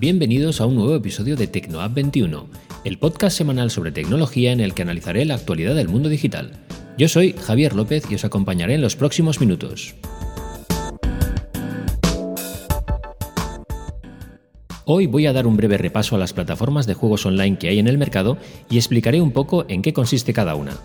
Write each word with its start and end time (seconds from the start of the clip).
Bienvenidos 0.00 0.60
a 0.60 0.66
un 0.66 0.76
nuevo 0.76 0.94
episodio 0.94 1.34
de 1.34 1.48
TecnoApp 1.48 1.92
21, 1.92 2.46
el 2.84 2.98
podcast 2.98 3.36
semanal 3.36 3.68
sobre 3.72 3.90
tecnología 3.90 4.52
en 4.52 4.60
el 4.60 4.72
que 4.72 4.82
analizaré 4.82 5.24
la 5.24 5.34
actualidad 5.34 5.74
del 5.74 5.88
mundo 5.88 6.08
digital. 6.08 6.52
Yo 6.96 7.08
soy 7.08 7.32
Javier 7.32 7.74
López 7.74 8.04
y 8.08 8.14
os 8.14 8.24
acompañaré 8.24 8.74
en 8.74 8.80
los 8.80 8.94
próximos 8.94 9.40
minutos. 9.40 9.96
Hoy 14.84 15.08
voy 15.08 15.26
a 15.26 15.32
dar 15.32 15.48
un 15.48 15.56
breve 15.56 15.78
repaso 15.78 16.14
a 16.14 16.18
las 16.20 16.32
plataformas 16.32 16.86
de 16.86 16.94
juegos 16.94 17.26
online 17.26 17.58
que 17.58 17.68
hay 17.68 17.80
en 17.80 17.88
el 17.88 17.98
mercado 17.98 18.38
y 18.70 18.76
explicaré 18.76 19.20
un 19.20 19.32
poco 19.32 19.64
en 19.68 19.82
qué 19.82 19.92
consiste 19.92 20.32
cada 20.32 20.54
una. 20.54 20.78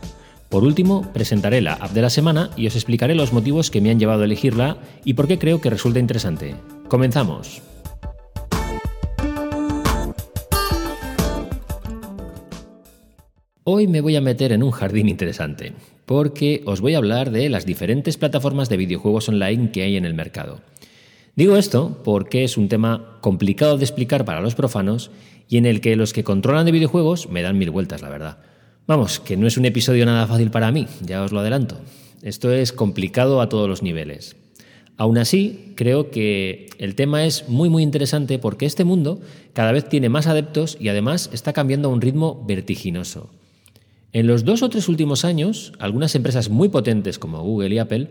Por 0.49 0.63
último, 0.63 1.11
presentaré 1.13 1.61
la 1.61 1.73
app 1.73 1.91
de 1.91 2.01
la 2.01 2.09
semana 2.09 2.49
y 2.57 2.65
os 2.65 2.75
explicaré 2.75 3.13
los 3.13 3.31
motivos 3.31 3.69
que 3.69 3.79
me 3.79 3.91
han 3.91 3.99
llevado 3.99 4.23
a 4.23 4.25
elegirla 4.25 4.77
y 5.05 5.13
por 5.13 5.27
qué 5.27 5.37
creo 5.37 5.61
que 5.61 5.69
resulta 5.69 5.99
interesante. 5.99 6.55
Comenzamos. 6.87 7.61
Hoy 13.65 13.87
me 13.87 14.01
voy 14.01 14.17
a 14.17 14.21
meter 14.21 14.51
en 14.51 14.61
un 14.61 14.71
jardín 14.71 15.07
interesante, 15.07 15.71
porque 16.05 16.63
os 16.65 16.81
voy 16.81 16.95
a 16.95 16.97
hablar 16.97 17.31
de 17.31 17.47
las 17.47 17.65
diferentes 17.65 18.17
plataformas 18.17 18.67
de 18.67 18.75
videojuegos 18.75 19.29
online 19.29 19.71
que 19.71 19.83
hay 19.83 19.95
en 19.95 20.03
el 20.03 20.13
mercado. 20.13 20.59
Digo 21.37 21.55
esto 21.55 22.01
porque 22.03 22.43
es 22.43 22.57
un 22.57 22.67
tema 22.67 23.19
complicado 23.21 23.77
de 23.77 23.85
explicar 23.85 24.25
para 24.25 24.41
los 24.41 24.55
profanos 24.55 25.11
y 25.47 25.55
en 25.55 25.65
el 25.65 25.79
que 25.79 25.95
los 25.95 26.11
que 26.11 26.25
controlan 26.25 26.65
de 26.65 26.73
videojuegos 26.73 27.29
me 27.29 27.41
dan 27.41 27.57
mil 27.57 27.71
vueltas, 27.71 28.01
la 28.01 28.09
verdad. 28.09 28.39
Vamos, 28.85 29.21
que 29.21 29.37
no 29.37 29.47
es 29.47 29.55
un 29.55 29.63
episodio 29.63 30.05
nada 30.05 30.27
fácil 30.27 30.51
para 30.51 30.69
mí, 30.73 30.85
ya 30.99 31.23
os 31.23 31.31
lo 31.31 31.39
adelanto. 31.39 31.79
Esto 32.21 32.51
es 32.51 32.73
complicado 32.73 33.39
a 33.39 33.47
todos 33.47 33.69
los 33.69 33.81
niveles. 33.81 34.35
Aún 34.97 35.17
así, 35.17 35.71
creo 35.77 36.11
que 36.11 36.67
el 36.79 36.95
tema 36.95 37.23
es 37.23 37.47
muy 37.47 37.69
muy 37.69 37.81
interesante 37.81 38.39
porque 38.39 38.65
este 38.65 38.83
mundo 38.83 39.21
cada 39.53 39.71
vez 39.71 39.87
tiene 39.87 40.09
más 40.09 40.27
adeptos 40.27 40.75
y 40.81 40.89
además 40.89 41.29
está 41.31 41.53
cambiando 41.53 41.87
a 41.87 41.93
un 41.93 42.01
ritmo 42.01 42.43
vertiginoso. 42.45 43.29
En 44.13 44.27
los 44.27 44.45
dos 44.45 44.61
o 44.61 44.69
tres 44.69 44.87
últimos 44.89 45.25
años, 45.25 45.73
algunas 45.79 46.13
empresas 46.13 46.49
muy 46.49 46.69
potentes 46.69 47.17
como 47.17 47.41
Google 47.41 47.73
y 47.73 47.79
Apple 47.79 48.09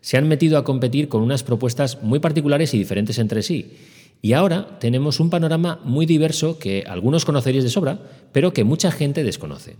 se 0.00 0.16
han 0.16 0.26
metido 0.26 0.58
a 0.58 0.64
competir 0.64 1.08
con 1.08 1.22
unas 1.22 1.44
propuestas 1.44 2.02
muy 2.02 2.18
particulares 2.18 2.74
y 2.74 2.78
diferentes 2.78 3.20
entre 3.20 3.42
sí. 3.42 3.72
Y 4.20 4.32
ahora 4.32 4.80
tenemos 4.80 5.20
un 5.20 5.30
panorama 5.30 5.80
muy 5.84 6.06
diverso 6.06 6.58
que 6.58 6.82
algunos 6.88 7.24
conoceréis 7.24 7.62
de 7.62 7.70
sobra, 7.70 8.00
pero 8.32 8.52
que 8.52 8.64
mucha 8.64 8.90
gente 8.90 9.22
desconoce. 9.22 9.76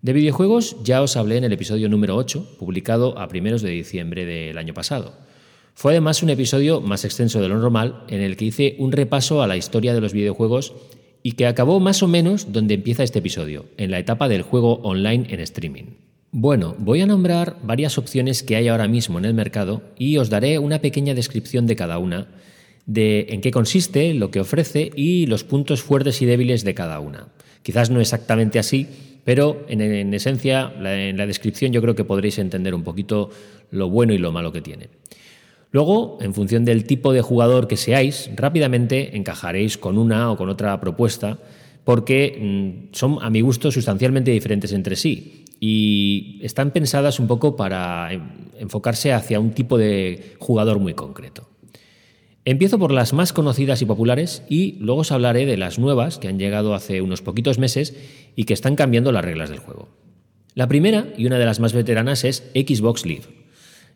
De 0.00 0.12
videojuegos 0.12 0.76
ya 0.84 1.02
os 1.02 1.16
hablé 1.16 1.38
en 1.38 1.44
el 1.44 1.52
episodio 1.52 1.88
número 1.88 2.14
8, 2.14 2.56
publicado 2.60 3.18
a 3.18 3.26
primeros 3.26 3.62
de 3.62 3.70
diciembre 3.70 4.24
del 4.24 4.58
año 4.58 4.74
pasado. 4.74 5.14
Fue 5.74 5.92
además 5.92 6.22
un 6.22 6.30
episodio 6.30 6.80
más 6.80 7.04
extenso 7.04 7.40
de 7.40 7.48
lo 7.48 7.58
normal, 7.58 8.04
en 8.08 8.20
el 8.20 8.36
que 8.36 8.44
hice 8.44 8.76
un 8.78 8.92
repaso 8.92 9.42
a 9.42 9.48
la 9.48 9.56
historia 9.56 9.92
de 9.92 10.00
los 10.00 10.12
videojuegos 10.12 10.72
y 11.26 11.32
que 11.32 11.48
acabó 11.48 11.80
más 11.80 12.04
o 12.04 12.06
menos 12.06 12.52
donde 12.52 12.74
empieza 12.74 13.02
este 13.02 13.18
episodio, 13.18 13.66
en 13.78 13.90
la 13.90 13.98
etapa 13.98 14.28
del 14.28 14.42
juego 14.42 14.74
online 14.84 15.26
en 15.28 15.40
streaming. 15.40 15.86
Bueno, 16.30 16.76
voy 16.78 17.00
a 17.00 17.06
nombrar 17.06 17.56
varias 17.64 17.98
opciones 17.98 18.44
que 18.44 18.54
hay 18.54 18.68
ahora 18.68 18.86
mismo 18.86 19.18
en 19.18 19.24
el 19.24 19.34
mercado 19.34 19.82
y 19.98 20.18
os 20.18 20.30
daré 20.30 20.60
una 20.60 20.78
pequeña 20.80 21.14
descripción 21.14 21.66
de 21.66 21.74
cada 21.74 21.98
una, 21.98 22.28
de 22.86 23.26
en 23.30 23.40
qué 23.40 23.50
consiste, 23.50 24.14
lo 24.14 24.30
que 24.30 24.38
ofrece 24.38 24.92
y 24.94 25.26
los 25.26 25.42
puntos 25.42 25.82
fuertes 25.82 26.22
y 26.22 26.26
débiles 26.26 26.62
de 26.62 26.74
cada 26.74 27.00
una. 27.00 27.26
Quizás 27.64 27.90
no 27.90 28.00
exactamente 28.00 28.60
así, 28.60 28.86
pero 29.24 29.66
en, 29.68 30.14
esencia, 30.14 30.72
en 30.78 31.16
la 31.16 31.26
descripción 31.26 31.72
yo 31.72 31.82
creo 31.82 31.96
que 31.96 32.04
podréis 32.04 32.38
entender 32.38 32.72
un 32.72 32.84
poquito 32.84 33.30
lo 33.72 33.90
bueno 33.90 34.14
y 34.14 34.18
lo 34.18 34.30
malo 34.30 34.52
que 34.52 34.60
tiene. 34.60 34.90
Luego, 35.70 36.18
en 36.20 36.32
función 36.34 36.64
del 36.64 36.84
tipo 36.84 37.12
de 37.12 37.22
jugador 37.22 37.68
que 37.68 37.76
seáis, 37.76 38.30
rápidamente 38.34 39.16
encajaréis 39.16 39.78
con 39.78 39.98
una 39.98 40.30
o 40.30 40.36
con 40.36 40.48
otra 40.48 40.80
propuesta 40.80 41.38
porque 41.84 42.38
mm, 42.90 42.94
son, 42.94 43.18
a 43.22 43.30
mi 43.30 43.40
gusto, 43.40 43.70
sustancialmente 43.70 44.30
diferentes 44.30 44.72
entre 44.72 44.96
sí 44.96 45.44
y 45.60 46.40
están 46.42 46.70
pensadas 46.70 47.20
un 47.20 47.26
poco 47.26 47.56
para 47.56 48.10
enfocarse 48.58 49.12
hacia 49.12 49.40
un 49.40 49.52
tipo 49.52 49.78
de 49.78 50.34
jugador 50.38 50.78
muy 50.80 50.94
concreto. 50.94 51.48
Empiezo 52.44 52.78
por 52.78 52.92
las 52.92 53.12
más 53.12 53.32
conocidas 53.32 53.82
y 53.82 53.86
populares 53.86 54.42
y 54.48 54.76
luego 54.78 55.00
os 55.00 55.12
hablaré 55.12 55.46
de 55.46 55.56
las 55.56 55.78
nuevas 55.78 56.18
que 56.18 56.28
han 56.28 56.38
llegado 56.38 56.74
hace 56.74 57.02
unos 57.02 57.22
poquitos 57.22 57.58
meses 57.58 57.96
y 58.36 58.44
que 58.44 58.54
están 58.54 58.76
cambiando 58.76 59.10
las 59.12 59.24
reglas 59.24 59.50
del 59.50 59.58
juego. 59.58 59.88
La 60.54 60.68
primera 60.68 61.08
y 61.16 61.26
una 61.26 61.38
de 61.38 61.44
las 61.46 61.60
más 61.60 61.72
veteranas 61.72 62.24
es 62.24 62.44
Xbox 62.54 63.04
Live. 63.04 63.45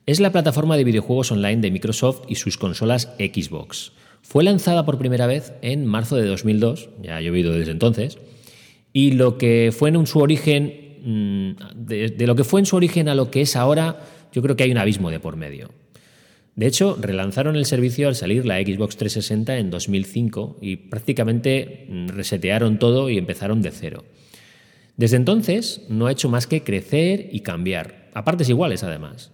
Es 0.06 0.20
la 0.20 0.32
plataforma 0.32 0.76
de 0.76 0.84
videojuegos 0.84 1.32
online 1.32 1.60
de 1.60 1.70
Microsoft 1.70 2.22
y 2.28 2.36
sus 2.36 2.56
consolas 2.56 3.12
Xbox. 3.18 3.92
Fue 4.22 4.44
lanzada 4.44 4.84
por 4.84 4.98
primera 4.98 5.26
vez 5.26 5.52
en 5.62 5.86
marzo 5.86 6.16
de 6.16 6.26
2002, 6.26 6.90
ya 7.02 7.16
ha 7.16 7.20
llovido 7.20 7.52
desde 7.52 7.72
entonces, 7.72 8.18
y 8.92 9.12
lo 9.12 9.38
que 9.38 9.72
fue 9.76 9.90
en 9.90 10.06
su 10.06 10.18
origen 10.18 10.90
Mm, 11.02 11.52
de, 11.74 12.26
lo 12.26 12.36
que 12.36 12.44
fue 12.44 12.60
en 12.60 12.66
su 12.66 12.76
origen 12.76 13.08
a 13.08 13.14
lo 13.14 13.30
que 13.30 13.42
es 13.42 13.56
ahora, 13.56 14.00
yo 14.32 14.42
creo 14.42 14.56
que 14.56 14.64
hay 14.64 14.70
un 14.70 14.78
abismo 14.78 15.10
de 15.10 15.20
por 15.20 15.36
medio. 15.36 15.70
De 16.56 16.66
hecho, 16.66 16.98
relanzaron 17.00 17.56
el 17.56 17.64
servicio 17.64 18.08
al 18.08 18.16
salir 18.16 18.44
la 18.44 18.58
Xbox 18.60 18.96
360 18.96 19.58
en 19.58 19.70
2005 19.70 20.58
y 20.60 20.76
prácticamente 20.76 21.86
mm, 21.88 22.08
resetearon 22.08 22.78
todo 22.78 23.08
y 23.08 23.18
empezaron 23.18 23.62
de 23.62 23.70
cero. 23.70 24.04
Desde 24.96 25.16
entonces 25.16 25.86
no 25.88 26.06
ha 26.06 26.12
hecho 26.12 26.28
más 26.28 26.46
que 26.46 26.62
crecer 26.62 27.30
y 27.32 27.40
cambiar, 27.40 28.10
a 28.12 28.24
partes 28.24 28.48
iguales 28.48 28.82
además. 28.82 29.30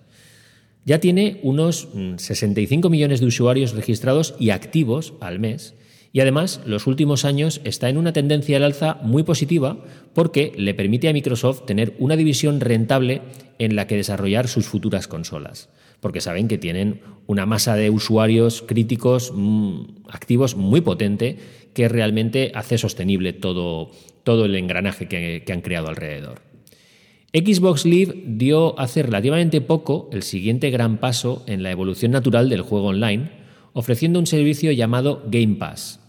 Ya 0.86 1.00
tiene 1.00 1.40
unos 1.42 1.88
65 2.16 2.88
mm, 2.88 2.90
millones 2.90 3.20
de 3.20 3.26
usuarios 3.26 3.74
registrados 3.74 4.34
y 4.38 4.48
activos 4.48 5.12
al 5.20 5.38
mes 5.38 5.74
y 6.16 6.20
además, 6.20 6.62
los 6.64 6.86
últimos 6.86 7.26
años 7.26 7.60
está 7.64 7.90
en 7.90 7.98
una 7.98 8.14
tendencia 8.14 8.56
al 8.56 8.62
alza 8.62 8.98
muy 9.02 9.22
positiva 9.22 9.84
porque 10.14 10.50
le 10.56 10.72
permite 10.72 11.10
a 11.10 11.12
Microsoft 11.12 11.66
tener 11.66 11.94
una 11.98 12.16
división 12.16 12.60
rentable 12.60 13.20
en 13.58 13.76
la 13.76 13.86
que 13.86 13.96
desarrollar 13.96 14.48
sus 14.48 14.64
futuras 14.64 15.08
consolas. 15.08 15.68
Porque 16.00 16.22
saben 16.22 16.48
que 16.48 16.56
tienen 16.56 17.02
una 17.26 17.44
masa 17.44 17.76
de 17.76 17.90
usuarios 17.90 18.62
críticos 18.62 19.30
mm, 19.34 20.06
activos 20.08 20.56
muy 20.56 20.80
potente 20.80 21.36
que 21.74 21.86
realmente 21.86 22.50
hace 22.54 22.78
sostenible 22.78 23.34
todo, 23.34 23.90
todo 24.24 24.46
el 24.46 24.54
engranaje 24.54 25.08
que, 25.08 25.42
que 25.44 25.52
han 25.52 25.60
creado 25.60 25.88
alrededor. 25.88 26.40
Xbox 27.36 27.84
Live 27.84 28.22
dio 28.26 28.78
hace 28.78 29.02
relativamente 29.02 29.60
poco 29.60 30.08
el 30.12 30.22
siguiente 30.22 30.70
gran 30.70 30.98
paso 30.98 31.44
en 31.46 31.62
la 31.62 31.70
evolución 31.70 32.12
natural 32.12 32.48
del 32.48 32.62
juego 32.62 32.86
online, 32.88 33.30
ofreciendo 33.72 34.18
un 34.18 34.26
servicio 34.26 34.72
llamado 34.72 35.22
Game 35.28 35.56
Pass, 35.56 36.00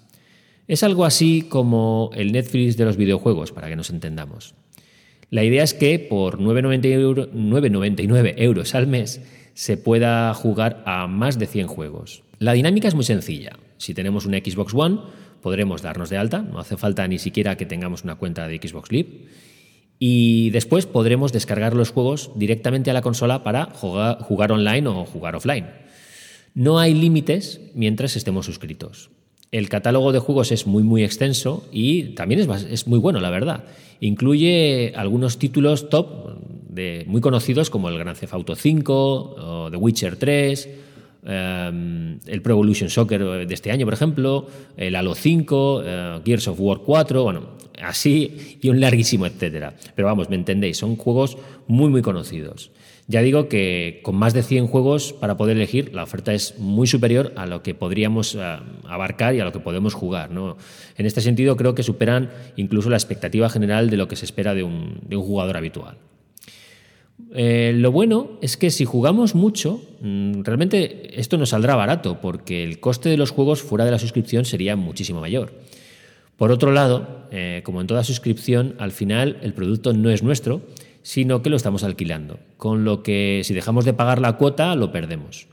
es 0.67 0.83
algo 0.83 1.05
así 1.05 1.43
como 1.43 2.11
el 2.13 2.33
Netflix 2.33 2.75
de 2.75 2.83
los 2.83 2.97
videojuegos, 2.97 3.53
para 3.53 3.69
que 3.69 3.77
nos 3.77 3.89
entendamos. 3.89 4.53
La 5.29 5.43
idea 5.43 5.63
es 5.63 5.73
que 5.73 5.97
por 5.97 6.39
9,99 6.39 8.33
euros 8.37 8.75
al 8.75 8.87
mes 8.87 9.21
se 9.53 9.77
pueda 9.77 10.33
jugar 10.33 10.83
a 10.85 11.07
más 11.07 11.39
de 11.39 11.47
100 11.47 11.67
juegos. 11.67 12.23
La 12.39 12.53
dinámica 12.53 12.87
es 12.87 12.95
muy 12.95 13.05
sencilla. 13.05 13.57
Si 13.77 13.93
tenemos 13.93 14.25
un 14.25 14.33
Xbox 14.33 14.73
One, 14.73 14.99
podremos 15.41 15.81
darnos 15.81 16.09
de 16.09 16.17
alta, 16.17 16.41
no 16.41 16.59
hace 16.59 16.75
falta 16.75 17.07
ni 17.07 17.17
siquiera 17.17 17.55
que 17.55 17.65
tengamos 17.65 18.03
una 18.03 18.15
cuenta 18.15 18.47
de 18.47 18.57
Xbox 18.57 18.91
Live. 18.91 19.09
Y 19.99 20.51
después 20.51 20.85
podremos 20.85 21.33
descargar 21.33 21.73
los 21.73 21.91
juegos 21.91 22.31
directamente 22.35 22.91
a 22.91 22.93
la 22.93 23.01
consola 23.01 23.43
para 23.43 23.65
jugar, 23.65 24.19
jugar 24.21 24.51
online 24.51 24.87
o 24.87 25.05
jugar 25.05 25.35
offline. 25.35 25.67
No 26.53 26.79
hay 26.79 26.93
límites 26.93 27.61
mientras 27.73 28.15
estemos 28.15 28.45
suscritos. 28.45 29.09
El 29.51 29.69
catálogo 29.69 30.11
de 30.11 30.19
juegos 30.19 30.51
es 30.51 30.67
muy 30.67 30.83
muy 30.83 31.03
extenso 31.03 31.65
y 31.71 32.15
también 32.15 32.41
es, 32.41 32.63
es 32.63 32.87
muy 32.87 32.99
bueno, 32.99 33.19
la 33.19 33.29
verdad. 33.29 33.63
Incluye 33.99 34.93
algunos 34.95 35.39
títulos 35.39 35.89
top 35.89 36.37
muy 37.07 37.21
conocidos 37.21 37.69
como 37.69 37.89
el 37.89 37.97
Gran 37.97 38.15
Theft 38.15 38.33
Auto 38.33 38.55
5 38.55 38.93
o 38.93 39.71
The 39.71 39.77
Witcher 39.77 40.15
3, 40.15 40.69
em, 41.27 42.19
el 42.25 42.41
Pro 42.41 42.53
Evolution 42.53 42.89
Soccer 42.89 43.45
de 43.47 43.53
este 43.53 43.71
año, 43.71 43.85
por 43.85 43.93
ejemplo, 43.93 44.47
el 44.75 44.95
Halo 44.95 45.13
5, 45.13 45.83
eh, 45.85 46.19
Gears 46.25 46.47
of 46.47 46.59
War 46.59 46.79
4, 46.79 47.23
bueno, 47.23 47.57
así 47.81 48.57
y 48.61 48.69
un 48.69 48.79
larguísimo 48.79 49.25
etcétera. 49.25 49.73
Pero 49.95 50.07
vamos, 50.07 50.29
me 50.29 50.35
entendéis, 50.35 50.77
son 50.77 50.95
juegos 50.95 51.37
muy 51.67 51.89
muy 51.89 52.01
conocidos. 52.01 52.71
Ya 53.09 53.21
digo 53.21 53.47
que 53.47 54.01
con 54.03 54.15
más 54.15 54.33
de 54.33 54.43
100 54.43 54.67
juegos 54.67 55.13
para 55.13 55.37
poder 55.37 55.55
elegir, 55.55 55.93
la 55.95 56.03
oferta 56.03 56.33
es 56.33 56.59
muy 56.59 56.87
superior 56.87 57.31
a 57.37 57.45
lo 57.45 57.63
que 57.63 57.73
podríamos 57.73 58.35
eh, 58.35 58.57
abarcar 58.85 59.33
y 59.33 59.39
a 59.39 59.45
lo 59.45 59.53
que 59.53 59.61
podemos 59.61 59.93
jugar. 59.93 60.29
¿no? 60.29 60.57
En 60.97 61.05
este 61.05 61.21
sentido, 61.21 61.55
creo 61.55 61.73
que 61.73 61.83
superan 61.83 62.29
incluso 62.57 62.89
la 62.89 62.97
expectativa 62.97 63.49
general 63.49 63.89
de 63.89 63.95
lo 63.95 64.09
que 64.09 64.17
se 64.17 64.25
espera 64.25 64.53
de 64.53 64.63
un, 64.63 64.99
jugador 65.09 65.55
habitual. 65.55 65.97
Eh, 67.33 67.73
lo 67.75 67.91
bueno 67.91 68.37
es 68.41 68.57
que 68.57 68.69
si 68.69 68.85
jugamos 68.85 69.35
mucho, 69.35 69.81
mm, 70.01 70.43
realmente 70.43 71.19
esto 71.19 71.37
nos 71.37 71.49
saldrá 71.49 71.75
barato, 71.75 72.21
porque 72.21 72.63
el 72.63 72.79
coste 72.79 73.09
de 73.09 73.17
los 73.17 73.31
juegos 73.31 73.61
fuera 73.61 73.85
de 73.85 73.91
la 73.91 73.99
suscripción 73.99 74.45
sería 74.45 74.75
muchísimo 74.75 75.19
mayor. 75.19 75.53
Por 76.37 76.51
otro 76.51 76.71
lado, 76.71 77.27
eh, 77.31 77.61
como 77.63 77.81
en 77.81 77.87
toda 77.87 78.03
suscripción, 78.03 78.75
al 78.77 78.91
final 78.91 79.37
el 79.41 79.53
producto 79.53 79.93
no 79.93 80.11
es 80.11 80.21
nuestro, 80.21 80.61
sino 81.01 81.41
que 81.41 81.49
lo 81.49 81.55
estamos 81.55 81.83
alquilando, 81.83 82.39
con 82.57 82.83
lo 82.83 83.01
que 83.01 83.41
si 83.43 83.53
dejamos 83.53 83.85
de 83.85 83.93
pagar 83.93 84.21
la 84.21 84.37
cuota 84.37 84.75
lo 84.75 84.91
perdemos. 84.91 85.47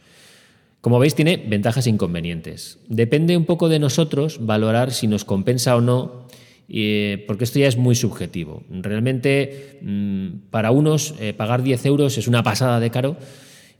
Como 0.81 0.99
veis, 0.99 1.15
tiene 1.15 1.39
ventajas 1.39 1.87
e 1.87 1.91
inconvenientes. 1.91 2.79
Depende 2.89 3.39
un 3.39 3.47
poco 3.47 3.71
de 3.71 3.79
nosotros 3.79 4.45
valorar 4.45 4.93
si 4.93 5.07
nos 5.07 5.25
compensa 5.25 5.77
o 5.77 5.81
no, 5.81 6.27
eh, 6.69 7.25
porque 7.27 7.45
esto 7.45 7.59
ya 7.59 7.69
es 7.69 7.77
muy 7.77 7.95
subjetivo. 7.95 8.63
Realmente, 8.71 9.79
mm, 9.83 10.51
para 10.51 10.71
unos, 10.71 11.15
eh, 11.21 11.33
pagar 11.35 11.63
10 11.63 11.85
euros 11.87 12.19
es 12.19 12.27
una 12.29 12.43
pasada 12.43 12.81
de 12.81 12.91
caro, 12.91 13.17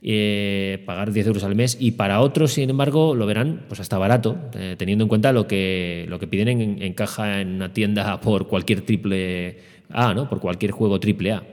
eh, 0.01 0.83
pagar 0.85 1.11
10 1.11 1.27
euros 1.27 1.43
al 1.43 1.55
mes, 1.55 1.77
y 1.79 1.91
para 1.91 2.21
otros, 2.21 2.53
sin 2.53 2.69
embargo, 2.69 3.15
lo 3.15 3.25
verán 3.25 3.63
pues 3.67 3.79
hasta 3.79 3.97
barato, 3.97 4.37
teniendo 4.77 5.03
en 5.03 5.09
cuenta 5.09 5.31
lo 5.31 5.47
que, 5.47 6.05
lo 6.09 6.19
que 6.19 6.27
piden 6.27 6.47
en, 6.47 6.81
en, 6.81 6.93
caja 6.93 7.41
en 7.41 7.55
una 7.55 7.73
tienda 7.73 8.21
por 8.21 8.47
cualquier 8.47 8.81
triple 8.81 9.57
A, 9.89 10.13
¿no? 10.13 10.29
por 10.29 10.39
cualquier 10.39 10.71
juego 10.71 10.99
triple 10.99 11.31
A. 11.31 11.43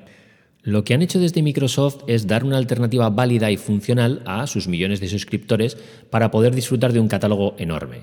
Lo 0.64 0.84
que 0.84 0.94
han 0.94 1.02
hecho 1.02 1.18
desde 1.18 1.42
Microsoft 1.42 2.04
es 2.06 2.28
dar 2.28 2.44
una 2.44 2.56
alternativa 2.56 3.10
válida 3.10 3.50
y 3.50 3.56
funcional 3.56 4.22
a 4.26 4.46
sus 4.46 4.68
millones 4.68 5.00
de 5.00 5.08
suscriptores 5.08 5.76
para 6.08 6.30
poder 6.30 6.54
disfrutar 6.54 6.92
de 6.92 7.00
un 7.00 7.08
catálogo 7.08 7.56
enorme. 7.58 8.02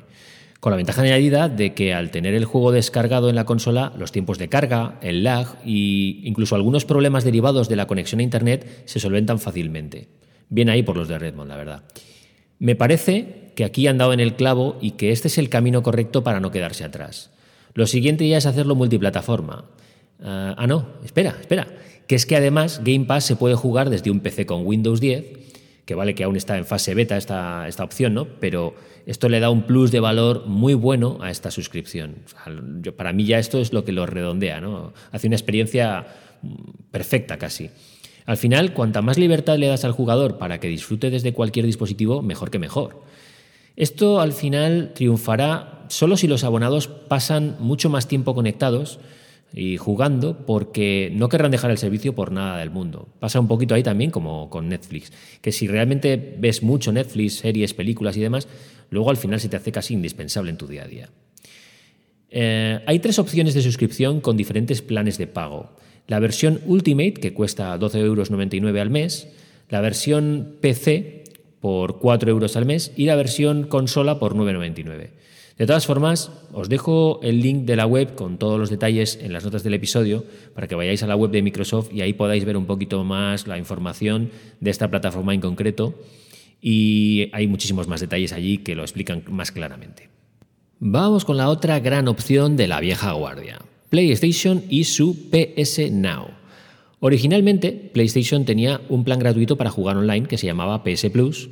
Con 0.60 0.72
la 0.72 0.78
ventaja 0.78 1.02
añadida 1.02 1.48
de 1.48 1.74
que 1.74 1.94
al 1.94 2.12
tener 2.12 2.34
el 2.34 2.46
juego 2.46 2.72
descargado 2.72 3.30
en 3.30 3.36
la 3.36 3.46
consola, 3.46 3.94
los 3.98 4.12
tiempos 4.12 4.38
de 4.38 4.50
carga, 4.50 5.00
el 5.02 5.24
lag 5.24 5.48
e 5.66 6.20
incluso 6.24 6.56
algunos 6.56 6.84
problemas 6.84 7.24
derivados 7.24 7.70
de 7.70 7.78
la 7.78 7.88
conexión 7.88 8.20
a 8.20 8.24
Internet 8.24 8.84
se 8.86 9.00
solventan 9.00 9.40
fácilmente. 9.40 10.10
Bien 10.50 10.70
ahí 10.70 10.84
por 10.84 10.98
los 10.98 11.08
de 11.08 11.18
Redmond, 11.18 11.50
la 11.50 11.58
verdad. 11.58 11.84
Me 12.60 12.76
parece 12.76 13.52
que 13.56 13.64
aquí 13.64 13.88
han 13.88 13.98
dado 13.98 14.12
en 14.12 14.20
el 14.20 14.36
clavo 14.36 14.78
y 14.82 14.92
que 14.92 15.12
este 15.12 15.30
es 15.30 15.38
el 15.38 15.50
camino 15.50 15.82
correcto 15.82 16.24
para 16.24 16.40
no 16.40 16.52
quedarse 16.52 16.84
atrás. 16.84 17.32
Lo 17.74 17.88
siguiente 17.88 18.28
ya 18.28 18.38
es 18.38 18.46
hacerlo 18.46 18.76
multiplataforma. 18.76 19.66
ah, 20.22 20.56
ah 20.58 20.68
no, 20.68 20.88
espera, 21.04 21.38
espera 21.40 21.68
que 22.10 22.16
es 22.16 22.26
que 22.26 22.36
además 22.36 22.82
Game 22.84 23.06
Pass 23.06 23.24
se 23.26 23.36
puede 23.36 23.54
jugar 23.54 23.92
desde 23.92 24.10
un 24.10 24.22
PC 24.22 24.48
con 24.48 24.66
Windows 24.66 25.00
10, 25.00 25.49
que 25.90 25.96
vale 25.96 26.14
que 26.14 26.24
aún 26.24 26.36
está 26.36 26.56
en 26.56 26.68
fase 26.68 26.94
beta 26.94 27.18
esta, 27.18 27.68
esta 27.68 27.84
opción, 27.84 28.14
¿no? 28.14 28.28
Pero 28.40 28.76
esto 29.08 29.28
le 29.28 29.40
da 29.40 29.50
un 29.50 29.64
plus 29.64 29.90
de 29.90 30.00
valor 30.00 30.46
muy 30.46 30.76
bueno 30.76 31.18
a 31.20 31.32
esta 31.32 31.50
suscripción. 31.50 32.18
para 32.96 33.12
mí 33.12 33.26
ya 33.26 33.40
esto 33.40 33.60
es 33.60 33.74
lo 33.74 33.84
que 33.84 33.92
lo 33.92 34.06
redondea, 34.06 34.62
¿no? 34.62 34.94
Hace 35.12 35.26
una 35.26 35.36
experiencia 35.36 36.06
perfecta 36.92 37.38
casi. 37.40 37.72
Al 38.28 38.38
final, 38.38 38.76
cuanta 38.76 39.02
más 39.02 39.18
libertad 39.18 39.58
le 39.58 39.66
das 39.66 39.84
al 39.84 39.94
jugador 39.94 40.38
para 40.38 40.60
que 40.60 40.68
disfrute 40.68 41.10
desde 41.10 41.34
cualquier 41.34 41.66
dispositivo, 41.66 42.22
mejor 42.22 42.52
que 42.52 42.60
mejor. 42.60 43.02
Esto 43.76 44.22
al 44.22 44.34
final 44.34 44.92
triunfará 44.94 45.86
solo 45.88 46.18
si 46.18 46.28
los 46.28 46.44
abonados 46.44 46.88
pasan 46.88 47.56
mucho 47.60 47.90
más 47.90 48.08
tiempo 48.08 48.36
conectados 48.36 49.00
y 49.54 49.78
jugando 49.78 50.46
porque 50.46 51.12
no 51.14 51.30
querrán 51.30 51.52
dejar 51.52 51.72
el 51.72 51.78
servicio 51.78 52.14
por 52.14 52.32
nada 52.32 52.58
del 52.60 52.70
mundo. 52.70 53.10
Pasa 53.20 53.40
un 53.40 53.48
poquito 53.48 53.76
ahí 53.76 53.84
también 53.84 54.12
como 54.12 54.50
con 54.50 54.70
Netflix, 54.70 55.12
que 55.42 55.52
si 55.52 55.68
realmente 55.68 56.36
ves 56.38 56.64
mucho 56.64 56.92
Netflix, 56.92 57.36
series, 57.36 57.74
películas 57.74 58.18
y 58.18 58.22
demás, 58.22 58.48
luego 58.90 59.10
al 59.10 59.18
final 59.18 59.40
se 59.40 59.50
te 59.50 59.58
hace 59.58 59.72
casi 59.72 59.94
indispensable 59.94 60.52
en 60.52 60.58
tu 60.58 60.68
día 60.68 60.84
a 60.84 60.88
día. 60.88 61.10
Eh, 62.32 62.80
hay 62.86 63.00
tres 63.00 63.18
opciones 63.18 63.54
de 63.54 63.62
suscripción 63.62 64.22
con 64.22 64.38
diferentes 64.38 64.82
planes 64.82 65.18
de 65.18 65.28
pago. 65.28 65.72
La 66.08 66.20
versión 66.20 66.62
Ultimate, 66.66 67.14
que 67.14 67.34
cuesta 67.34 67.78
12,99 67.78 68.04
euros 68.04 68.32
al 68.80 68.90
mes, 68.90 69.30
la 69.70 69.82
versión 69.82 70.56
PC 70.62 71.24
por 71.60 72.00
4 72.00 72.30
euros 72.30 72.56
al 72.56 72.66
mes 72.66 72.92
y 72.96 73.06
la 73.06 73.16
versión 73.16 73.64
consola 73.64 74.20
por 74.20 74.36
9,99. 74.36 75.10
De 75.60 75.68
todas 75.68 75.86
formas, 75.86 76.32
os 76.54 76.70
dejo 76.70 77.20
el 77.22 77.42
link 77.42 77.66
de 77.66 77.76
la 77.76 77.86
web 77.86 78.16
con 78.16 78.38
todos 78.38 78.58
los 78.58 78.70
detalles 78.70 79.20
en 79.22 79.34
las 79.34 79.44
notas 79.44 79.62
del 79.62 79.74
episodio 79.74 80.24
para 80.56 80.70
que 80.70 80.76
vayáis 80.76 81.04
a 81.04 81.08
la 81.08 81.18
web 81.18 81.32
de 81.32 81.42
Microsoft 81.42 81.90
y 81.94 82.00
ahí 82.00 82.14
podáis 82.14 82.46
ver 82.46 82.56
un 82.56 82.66
poquito 82.66 83.04
más 83.04 83.46
la 83.46 83.58
información 83.58 84.32
de 84.62 84.72
esta 84.72 84.90
plataforma 84.90 85.34
en 85.34 85.42
concreto 85.42 85.96
y 86.62 87.30
hay 87.34 87.48
muchísimos 87.48 87.90
más 87.90 88.00
detalles 88.00 88.32
allí 88.32 88.60
que 88.60 88.74
lo 88.74 88.84
explican 88.84 89.22
más 89.30 89.52
claramente. 89.52 90.08
Vamos 90.80 91.26
con 91.26 91.36
la 91.36 91.50
otra 91.50 91.82
gran 91.82 92.08
opción 92.08 92.56
de 92.56 92.70
la 92.70 92.80
vieja 92.80 93.12
guardia, 93.12 93.60
PlayStation 93.90 94.64
y 94.70 94.86
su 94.86 95.30
PS 95.30 95.92
Now. 95.92 96.28
Originalmente, 97.02 97.74
PlayStation 97.74 98.46
tenía 98.46 98.80
un 98.88 99.04
plan 99.04 99.20
gratuito 99.20 99.58
para 99.58 99.72
jugar 99.72 99.98
online 99.98 100.26
que 100.26 100.38
se 100.38 100.48
llamaba 100.48 100.86
PS 100.86 101.10
Plus 101.10 101.50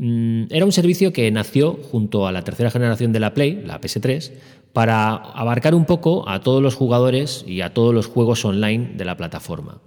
era 0.00 0.64
un 0.64 0.72
servicio 0.72 1.12
que 1.12 1.30
nació 1.30 1.78
junto 1.90 2.26
a 2.28 2.32
la 2.32 2.42
tercera 2.42 2.70
generación 2.70 3.12
de 3.12 3.20
la 3.20 3.34
Play, 3.34 3.62
la 3.64 3.80
PS3, 3.80 4.32
para 4.72 5.14
abarcar 5.14 5.74
un 5.74 5.86
poco 5.86 6.28
a 6.28 6.40
todos 6.40 6.62
los 6.62 6.74
jugadores 6.74 7.44
y 7.46 7.62
a 7.62 7.74
todos 7.74 7.92
los 7.92 8.06
juegos 8.06 8.44
online 8.44 8.92
de 8.96 9.04
la 9.04 9.16
plataforma. 9.16 9.80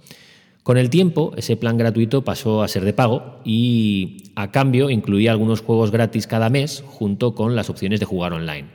Con 0.64 0.78
el 0.78 0.90
tiempo, 0.90 1.34
ese 1.38 1.56
plan 1.56 1.78
gratuito 1.78 2.24
pasó 2.24 2.62
a 2.62 2.68
ser 2.68 2.84
de 2.84 2.94
pago 2.94 3.40
y 3.44 4.32
a 4.36 4.52
cambio 4.52 4.90
incluía 4.90 5.32
algunos 5.32 5.62
juegos 5.62 5.92
gratis 5.92 6.28
cada 6.28 6.50
mes 6.50 6.84
junto 6.86 7.34
con 7.34 7.56
las 7.56 7.70
opciones 7.70 8.00
de 8.00 8.06
jugar 8.06 8.34
online. 8.34 8.68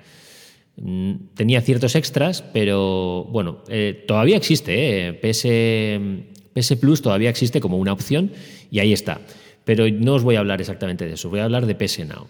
Mm, 0.77 1.13
tenía 1.35 1.61
ciertos 1.61 1.95
extras, 1.95 2.43
pero 2.43 3.25
bueno, 3.31 3.59
eh, 3.69 4.05
todavía 4.07 4.37
existe, 4.37 5.09
eh, 5.09 5.13
PS 6.55 6.77
Plus 6.77 7.03
todavía 7.03 7.31
existe 7.31 7.61
como 7.61 7.77
una 7.79 7.93
opción 7.93 8.33
y 8.71 8.81
ahí 8.81 8.93
está. 8.93 9.21
Pero 9.67 9.91
no 9.91 10.15
os 10.15 10.23
voy 10.23 10.37
a 10.37 10.39
hablar 10.39 10.61
exactamente 10.61 11.05
de 11.07 11.15
eso, 11.15 11.29
voy 11.29 11.41
a 11.41 11.45
hablar 11.45 11.67
de 11.67 11.75
PS 11.75 12.07
Now. 12.07 12.29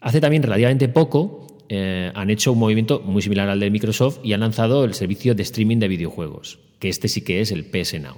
Hace 0.00 0.20
también 0.20 0.42
relativamente 0.42 0.88
poco 0.88 1.46
eh, 1.68 2.10
han 2.12 2.28
hecho 2.28 2.52
un 2.52 2.58
movimiento 2.58 3.00
muy 3.00 3.22
similar 3.22 3.48
al 3.48 3.60
de 3.60 3.70
Microsoft 3.70 4.18
y 4.24 4.32
han 4.32 4.40
lanzado 4.40 4.84
el 4.84 4.92
servicio 4.92 5.36
de 5.36 5.44
streaming 5.44 5.78
de 5.78 5.86
videojuegos, 5.86 6.58
que 6.80 6.88
este 6.88 7.06
sí 7.06 7.22
que 7.22 7.40
es 7.40 7.52
el 7.52 7.66
PS 7.66 8.00
Now. 8.00 8.16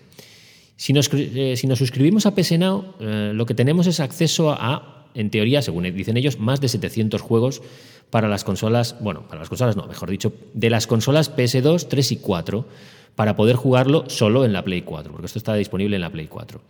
Si 0.77 0.95
nos, 0.95 1.11
eh, 1.13 1.57
si 1.59 1.67
nos 1.67 1.79
suscribimos 1.79 2.25
a 2.25 2.35
PS 2.35 2.59
Now, 2.59 2.95
eh, 3.01 3.33
lo 3.35 3.45
que 3.45 3.55
tenemos 3.55 3.87
es 3.87 4.01
acceso 4.01 4.51
a, 4.51 5.11
en 5.15 5.29
teoría, 5.29 5.61
según 5.61 5.85
dicen 5.95 6.17
ellos, 6.17 6.39
más 6.39 6.63
de 6.63 6.69
700 6.69 7.21
juegos 7.21 7.61
para 8.09 8.29
las 8.29 8.45
consolas, 8.45 8.97
bueno, 9.01 9.29
para 9.29 9.41
las 9.41 9.51
consolas 9.51 9.77
no, 9.77 9.87
mejor 9.87 10.09
dicho, 10.09 10.33
de 10.55 10.71
las 10.71 10.87
consolas 10.87 11.37
PS2, 11.37 11.89
3 11.89 12.13
y 12.13 12.17
4, 12.17 12.67
para 13.15 13.37
poder 13.37 13.57
jugarlo 13.57 14.09
solo 14.09 14.47
en 14.47 14.55
la 14.55 14.65
Play 14.65 14.81
4, 14.81 15.13
porque 15.13 15.27
esto 15.27 15.39
está 15.39 15.55
disponible 15.55 15.97
en 15.97 16.03
la 16.03 16.11
Play 16.11 16.29
4. 16.29 16.63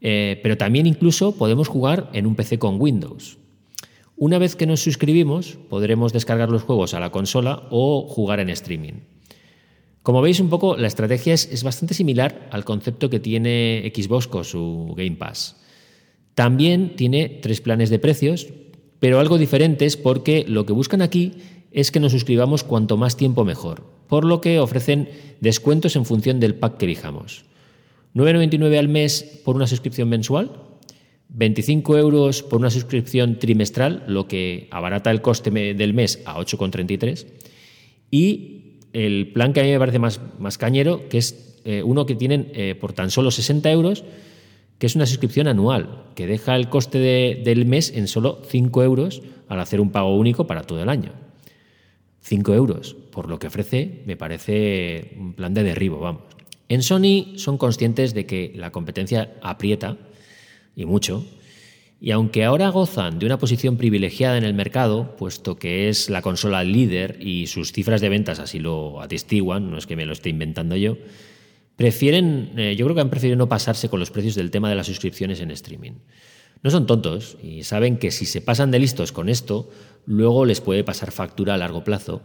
Eh, 0.00 0.38
pero 0.42 0.56
también 0.56 0.86
incluso 0.86 1.32
podemos 1.32 1.68
jugar 1.68 2.10
en 2.12 2.26
un 2.26 2.36
PC 2.36 2.58
con 2.58 2.80
Windows. 2.80 3.38
Una 4.16 4.38
vez 4.38 4.56
que 4.56 4.66
nos 4.66 4.80
suscribimos, 4.80 5.58
podremos 5.68 6.12
descargar 6.12 6.50
los 6.50 6.62
juegos 6.62 6.94
a 6.94 7.00
la 7.00 7.10
consola 7.10 7.68
o 7.70 8.06
jugar 8.08 8.40
en 8.40 8.50
streaming. 8.50 8.94
Como 10.02 10.22
veis 10.22 10.40
un 10.40 10.48
poco, 10.48 10.76
la 10.76 10.86
estrategia 10.86 11.34
es, 11.34 11.62
bastante 11.62 11.94
similar 11.94 12.48
al 12.50 12.64
concepto 12.64 13.10
que 13.10 13.20
tiene 13.20 13.92
Xbox 13.94 14.26
con 14.26 14.44
su 14.44 14.94
Game 14.96 15.16
Pass. 15.16 15.56
También 16.34 16.96
tiene 16.96 17.28
tres 17.28 17.60
planes 17.60 17.90
de 17.90 17.98
precios, 17.98 18.46
pero 19.00 19.20
algo 19.20 19.38
diferentes 19.38 19.96
porque 19.96 20.44
lo 20.48 20.66
que 20.66 20.72
buscan 20.72 21.02
aquí 21.02 21.34
es 21.70 21.90
que 21.90 22.00
nos 22.00 22.12
suscribamos 22.12 22.64
cuanto 22.64 22.96
más 22.96 23.16
tiempo 23.16 23.44
mejor, 23.44 23.84
por 24.08 24.24
lo 24.24 24.40
que 24.40 24.58
ofrecen 24.58 25.10
descuentos 25.40 25.94
en 25.94 26.04
función 26.04 26.40
del 26.40 26.54
pack 26.54 26.78
que 26.78 26.86
elijamos. 26.86 27.44
9,99 28.18 28.78
al 28.78 28.88
mes 28.88 29.40
por 29.44 29.54
una 29.54 29.68
suscripción 29.68 30.08
mensual, 30.08 30.50
25 31.28 31.98
euros 31.98 32.42
por 32.42 32.58
una 32.58 32.70
suscripción 32.70 33.38
trimestral, 33.38 34.02
lo 34.08 34.26
que 34.26 34.66
abarata 34.72 35.10
el 35.10 35.22
coste 35.22 35.50
del 35.50 35.94
mes 35.94 36.20
a 36.24 36.36
8,33, 36.38 37.26
y 38.10 38.80
el 38.92 39.32
plan 39.32 39.52
que 39.52 39.60
a 39.60 39.62
mí 39.62 39.70
me 39.70 39.78
parece 39.78 40.00
más, 40.00 40.20
más 40.38 40.58
cañero, 40.58 41.08
que 41.08 41.18
es 41.18 41.60
eh, 41.64 41.82
uno 41.84 42.06
que 42.06 42.16
tienen 42.16 42.50
eh, 42.54 42.74
por 42.74 42.92
tan 42.92 43.10
solo 43.10 43.30
60 43.30 43.70
euros, 43.70 44.04
que 44.78 44.86
es 44.86 44.96
una 44.96 45.06
suscripción 45.06 45.46
anual, 45.46 46.06
que 46.14 46.26
deja 46.26 46.56
el 46.56 46.68
coste 46.68 46.98
del 46.98 47.66
mes 47.66 47.92
en 47.94 48.08
solo 48.08 48.42
5 48.48 48.82
euros 48.82 49.22
al 49.48 49.60
hacer 49.60 49.80
un 49.80 49.90
pago 49.90 50.16
único 50.16 50.46
para 50.46 50.62
todo 50.62 50.82
el 50.82 50.88
año. 50.88 51.12
5 52.22 52.54
euros, 52.54 52.96
por 53.12 53.28
lo 53.28 53.38
que 53.38 53.46
ofrece, 53.46 54.02
me 54.06 54.16
parece 54.16 55.14
un 55.18 55.34
plan 55.34 55.54
de 55.54 55.62
derribo, 55.62 55.98
vamos. 56.00 56.37
En 56.68 56.82
Sony 56.82 57.38
son 57.38 57.56
conscientes 57.56 58.14
de 58.14 58.26
que 58.26 58.52
la 58.54 58.72
competencia 58.72 59.32
aprieta, 59.42 59.96
y 60.76 60.84
mucho, 60.84 61.24
y 62.00 62.12
aunque 62.12 62.44
ahora 62.44 62.68
gozan 62.68 63.18
de 63.18 63.26
una 63.26 63.38
posición 63.38 63.76
privilegiada 63.76 64.38
en 64.38 64.44
el 64.44 64.54
mercado, 64.54 65.16
puesto 65.16 65.56
que 65.56 65.88
es 65.88 66.10
la 66.10 66.22
consola 66.22 66.62
líder 66.62 67.18
y 67.20 67.48
sus 67.48 67.72
cifras 67.72 68.00
de 68.00 68.08
ventas 68.08 68.38
así 68.38 68.60
lo 68.60 69.00
atestiguan, 69.00 69.70
no 69.70 69.78
es 69.78 69.86
que 69.86 69.96
me 69.96 70.06
lo 70.06 70.12
esté 70.12 70.28
inventando 70.28 70.76
yo, 70.76 70.96
prefieren, 71.74 72.52
eh, 72.56 72.76
yo 72.76 72.86
creo 72.86 72.94
que 72.94 73.00
han 73.00 73.10
preferido 73.10 73.36
no 73.36 73.48
pasarse 73.48 73.88
con 73.88 73.98
los 73.98 74.10
precios 74.10 74.36
del 74.36 74.50
tema 74.50 74.68
de 74.68 74.76
las 74.76 74.86
suscripciones 74.86 75.40
en 75.40 75.50
streaming. 75.50 75.92
No 76.62 76.70
son 76.70 76.86
tontos 76.86 77.36
y 77.42 77.62
saben 77.62 77.98
que 77.98 78.10
si 78.10 78.26
se 78.26 78.40
pasan 78.40 78.70
de 78.70 78.78
listos 78.78 79.12
con 79.12 79.28
esto, 79.28 79.70
luego 80.06 80.44
les 80.44 80.60
puede 80.60 80.84
pasar 80.84 81.12
factura 81.12 81.54
a 81.54 81.58
largo 81.58 81.82
plazo 81.82 82.22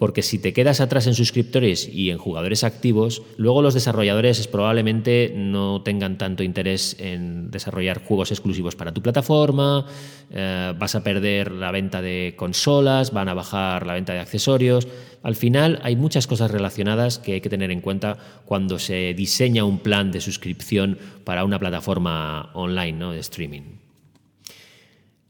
porque 0.00 0.22
si 0.22 0.38
te 0.38 0.54
quedas 0.54 0.80
atrás 0.80 1.06
en 1.06 1.14
suscriptores 1.14 1.86
y 1.86 2.08
en 2.08 2.16
jugadores 2.16 2.64
activos, 2.64 3.22
luego 3.36 3.60
los 3.60 3.74
desarrolladores 3.74 4.48
probablemente 4.48 5.30
no 5.36 5.82
tengan 5.82 6.16
tanto 6.16 6.42
interés 6.42 6.96
en 6.98 7.50
desarrollar 7.50 8.02
juegos 8.02 8.30
exclusivos 8.30 8.76
para 8.76 8.94
tu 8.94 9.02
plataforma, 9.02 9.84
eh, 10.30 10.72
vas 10.78 10.94
a 10.94 11.04
perder 11.04 11.52
la 11.52 11.70
venta 11.70 12.00
de 12.00 12.32
consolas, 12.34 13.12
van 13.12 13.28
a 13.28 13.34
bajar 13.34 13.86
la 13.86 13.92
venta 13.92 14.14
de 14.14 14.20
accesorios. 14.20 14.88
Al 15.22 15.36
final 15.36 15.78
hay 15.82 15.96
muchas 15.96 16.26
cosas 16.26 16.50
relacionadas 16.50 17.18
que 17.18 17.34
hay 17.34 17.42
que 17.42 17.50
tener 17.50 17.70
en 17.70 17.82
cuenta 17.82 18.16
cuando 18.46 18.78
se 18.78 19.12
diseña 19.12 19.64
un 19.64 19.80
plan 19.80 20.12
de 20.12 20.22
suscripción 20.22 20.96
para 21.24 21.44
una 21.44 21.58
plataforma 21.58 22.52
online 22.54 22.98
¿no? 22.98 23.12
de 23.12 23.18
streaming. 23.18 23.79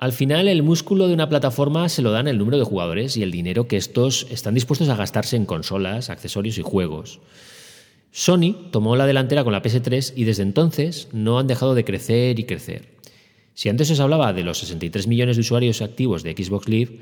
Al 0.00 0.14
final, 0.14 0.48
el 0.48 0.62
músculo 0.62 1.08
de 1.08 1.12
una 1.12 1.28
plataforma 1.28 1.86
se 1.90 2.00
lo 2.00 2.10
dan 2.10 2.26
el 2.26 2.38
número 2.38 2.56
de 2.56 2.64
jugadores 2.64 3.18
y 3.18 3.22
el 3.22 3.30
dinero 3.30 3.68
que 3.68 3.76
estos 3.76 4.26
están 4.30 4.54
dispuestos 4.54 4.88
a 4.88 4.96
gastarse 4.96 5.36
en 5.36 5.44
consolas, 5.44 6.08
accesorios 6.08 6.56
y 6.56 6.62
juegos. 6.62 7.20
Sony 8.10 8.70
tomó 8.70 8.96
la 8.96 9.06
delantera 9.06 9.44
con 9.44 9.52
la 9.52 9.62
PS3 9.62 10.14
y 10.16 10.24
desde 10.24 10.42
entonces 10.42 11.08
no 11.12 11.38
han 11.38 11.46
dejado 11.46 11.74
de 11.74 11.84
crecer 11.84 12.40
y 12.40 12.44
crecer. 12.44 12.88
Si 13.52 13.68
antes 13.68 13.90
os 13.90 14.00
hablaba 14.00 14.32
de 14.32 14.42
los 14.42 14.60
63 14.60 15.06
millones 15.06 15.36
de 15.36 15.42
usuarios 15.42 15.82
activos 15.82 16.22
de 16.22 16.32
Xbox 16.32 16.66
Live, 16.66 16.98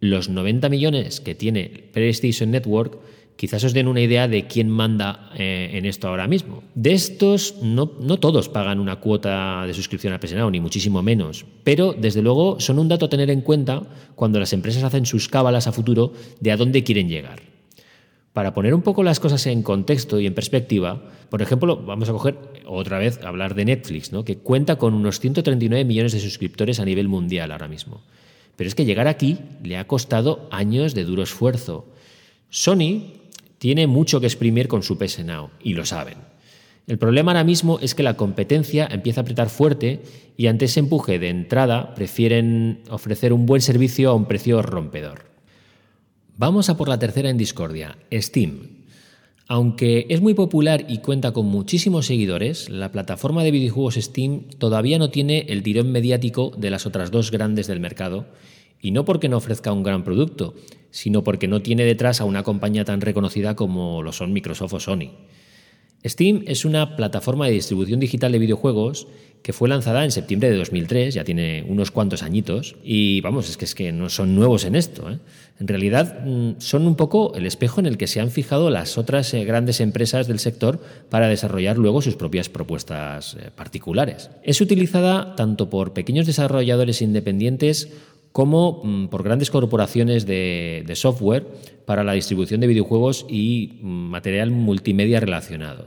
los 0.00 0.28
90 0.28 0.68
millones 0.68 1.22
que 1.22 1.34
tiene 1.34 1.88
PlayStation 1.94 2.50
Network 2.50 2.98
quizás 3.42 3.66
os 3.66 3.74
den 3.74 3.90
una 3.90 3.98
idea 3.98 4.30
de 4.30 4.46
quién 4.46 4.70
manda 4.70 5.34
eh, 5.34 5.74
en 5.74 5.82
esto 5.82 6.06
ahora 6.06 6.30
mismo. 6.30 6.62
De 6.78 6.94
estos, 6.94 7.58
no, 7.60 7.88
todos 8.22 8.46
pagan 8.48 8.78
una 8.78 9.02
cuota 9.02 9.66
de 9.66 9.74
suscripción 9.74 10.14
a 10.14 10.20
PS 10.20 10.38
Now, 10.38 10.48
ni 10.48 10.60
muchísimo 10.60 11.02
menos, 11.02 11.44
pero 11.64 11.92
desde 11.92 12.22
luego 12.22 12.60
son 12.60 12.78
un 12.78 12.86
dato 12.86 13.06
a 13.06 13.10
tener 13.10 13.30
en 13.30 13.40
cuenta 13.40 13.82
cuando 14.14 14.38
las 14.38 14.52
empresas 14.52 14.84
hacen 14.84 15.06
sus 15.06 15.26
cábalas 15.26 15.66
a 15.66 15.72
futuro 15.72 16.12
de 16.38 16.52
a 16.52 16.56
dónde 16.56 16.84
quieren 16.84 17.08
llegar. 17.08 17.42
Para 18.32 18.54
poner 18.54 18.74
un 18.74 18.82
poco 18.82 19.02
las 19.02 19.18
cosas 19.18 19.44
en 19.48 19.64
contexto 19.64 20.20
y 20.20 20.26
en 20.28 20.34
perspectiva, 20.34 21.02
por 21.28 21.42
ejemplo, 21.42 21.82
vamos 21.82 22.08
a 22.10 22.12
coger 22.12 22.38
otra 22.64 23.00
vez 23.00 23.24
hablar 23.24 23.56
de 23.56 23.64
Netflix, 23.64 24.12
¿no? 24.12 24.24
que 24.24 24.38
cuenta 24.38 24.76
con 24.76 24.94
unos 24.94 25.18
139 25.18 25.84
millones 25.84 26.12
de 26.12 26.20
suscriptores 26.20 26.78
a 26.78 26.84
nivel 26.84 27.08
mundial 27.08 27.50
ahora 27.50 27.66
mismo. 27.66 28.02
Pero 28.54 28.68
es 28.68 28.76
que 28.76 28.84
llegar 28.84 29.08
aquí 29.08 29.38
le 29.64 29.78
ha 29.78 29.88
costado 29.88 30.46
años 30.52 30.94
de 30.94 31.02
duro 31.02 31.24
esfuerzo. 31.24 31.88
Sony 32.48 33.21
tiene 33.62 33.86
mucho 33.86 34.18
que 34.18 34.26
exprimir 34.26 34.66
con 34.66 34.82
su 34.82 34.98
PS 34.98 35.20
y 35.62 35.74
lo 35.74 35.84
saben. 35.84 36.18
El 36.88 36.98
problema 36.98 37.30
ahora 37.30 37.44
mismo 37.44 37.78
es 37.78 37.94
que 37.94 38.02
la 38.02 38.16
competencia 38.16 38.88
empieza 38.90 39.20
a 39.20 39.22
apretar 39.22 39.50
fuerte 39.50 40.02
y 40.36 40.48
ante 40.48 40.64
ese 40.64 40.80
empuje 40.80 41.20
de 41.20 41.28
entrada 41.28 41.94
prefieren 41.94 42.80
ofrecer 42.90 43.32
un 43.32 43.46
buen 43.46 43.60
servicio 43.60 44.10
a 44.10 44.14
un 44.14 44.24
precio 44.26 44.62
rompedor. 44.62 45.30
Vamos 46.36 46.70
a 46.70 46.76
por 46.76 46.88
la 46.88 46.98
tercera 46.98 47.30
en 47.30 47.38
discordia, 47.38 47.98
Steam. 48.12 48.82
Aunque 49.46 50.06
es 50.08 50.20
muy 50.20 50.34
popular 50.34 50.84
y 50.88 50.98
cuenta 50.98 51.30
con 51.30 51.46
muchísimos 51.46 52.06
seguidores, 52.06 52.68
la 52.68 52.90
plataforma 52.90 53.44
de 53.44 53.52
videojuegos 53.52 53.94
Steam 53.94 54.48
todavía 54.58 54.98
no 54.98 55.10
tiene 55.10 55.46
el 55.50 55.62
tirón 55.62 55.92
mediático 55.92 56.50
de 56.58 56.70
las 56.70 56.84
otras 56.84 57.12
dos 57.12 57.30
grandes 57.30 57.68
del 57.68 57.78
mercado, 57.78 58.26
y 58.82 58.90
no 58.90 59.06
porque 59.06 59.30
no 59.30 59.38
ofrezca 59.38 59.72
un 59.72 59.82
gran 59.82 60.04
producto, 60.04 60.54
sino 60.90 61.24
porque 61.24 61.48
no 61.48 61.62
tiene 61.62 61.84
detrás 61.84 62.20
a 62.20 62.24
una 62.24 62.42
compañía 62.42 62.84
tan 62.84 63.00
reconocida 63.00 63.56
como 63.56 64.02
lo 64.02 64.12
son 64.12 64.32
Microsoft 64.32 64.74
o 64.74 64.80
Sony. 64.80 65.12
Steam 66.04 66.42
es 66.46 66.64
una 66.64 66.96
plataforma 66.96 67.46
de 67.46 67.52
distribución 67.52 68.00
digital 68.00 68.32
de 68.32 68.40
videojuegos 68.40 69.06
que 69.42 69.52
fue 69.52 69.68
lanzada 69.68 70.04
en 70.04 70.12
septiembre 70.12 70.50
de 70.50 70.56
2003, 70.56 71.14
ya 71.14 71.24
tiene 71.24 71.64
unos 71.68 71.90
cuantos 71.90 72.22
añitos, 72.22 72.76
y 72.84 73.20
vamos, 73.22 73.50
es 73.50 73.56
que, 73.56 73.64
es 73.64 73.74
que 73.74 73.90
no 73.92 74.08
son 74.08 74.36
nuevos 74.36 74.64
en 74.64 74.76
esto. 74.76 75.10
¿eh? 75.10 75.18
En 75.58 75.66
realidad 75.66 76.24
mm, 76.24 76.60
son 76.60 76.86
un 76.86 76.94
poco 76.94 77.34
el 77.34 77.46
espejo 77.46 77.80
en 77.80 77.86
el 77.86 77.98
que 77.98 78.06
se 78.06 78.20
han 78.20 78.30
fijado 78.30 78.70
las 78.70 78.98
otras 78.98 79.34
eh, 79.34 79.44
grandes 79.44 79.80
empresas 79.80 80.28
del 80.28 80.38
sector 80.38 80.80
para 81.10 81.28
desarrollar 81.28 81.76
luego 81.76 82.02
sus 82.02 82.14
propias 82.14 82.48
propuestas 82.48 83.34
eh, 83.34 83.50
particulares. 83.54 84.30
Es 84.44 84.60
utilizada 84.60 85.34
tanto 85.34 85.68
por 85.68 85.92
pequeños 85.92 86.26
desarrolladores 86.26 87.02
independientes 87.02 87.90
como 88.32 88.80
mm, 88.82 89.08
por 89.08 89.22
grandes 89.22 89.50
corporaciones 89.50 90.26
de, 90.26 90.90
software 90.94 91.46
para 91.84 92.04
la 92.04 92.14
distribución 92.14 92.60
de 92.60 92.66
videojuegos 92.66 93.26
y 93.28 93.78
mm, 93.80 93.86
material 93.86 94.50
multimedia 94.50 95.20
relacionado. 95.20 95.86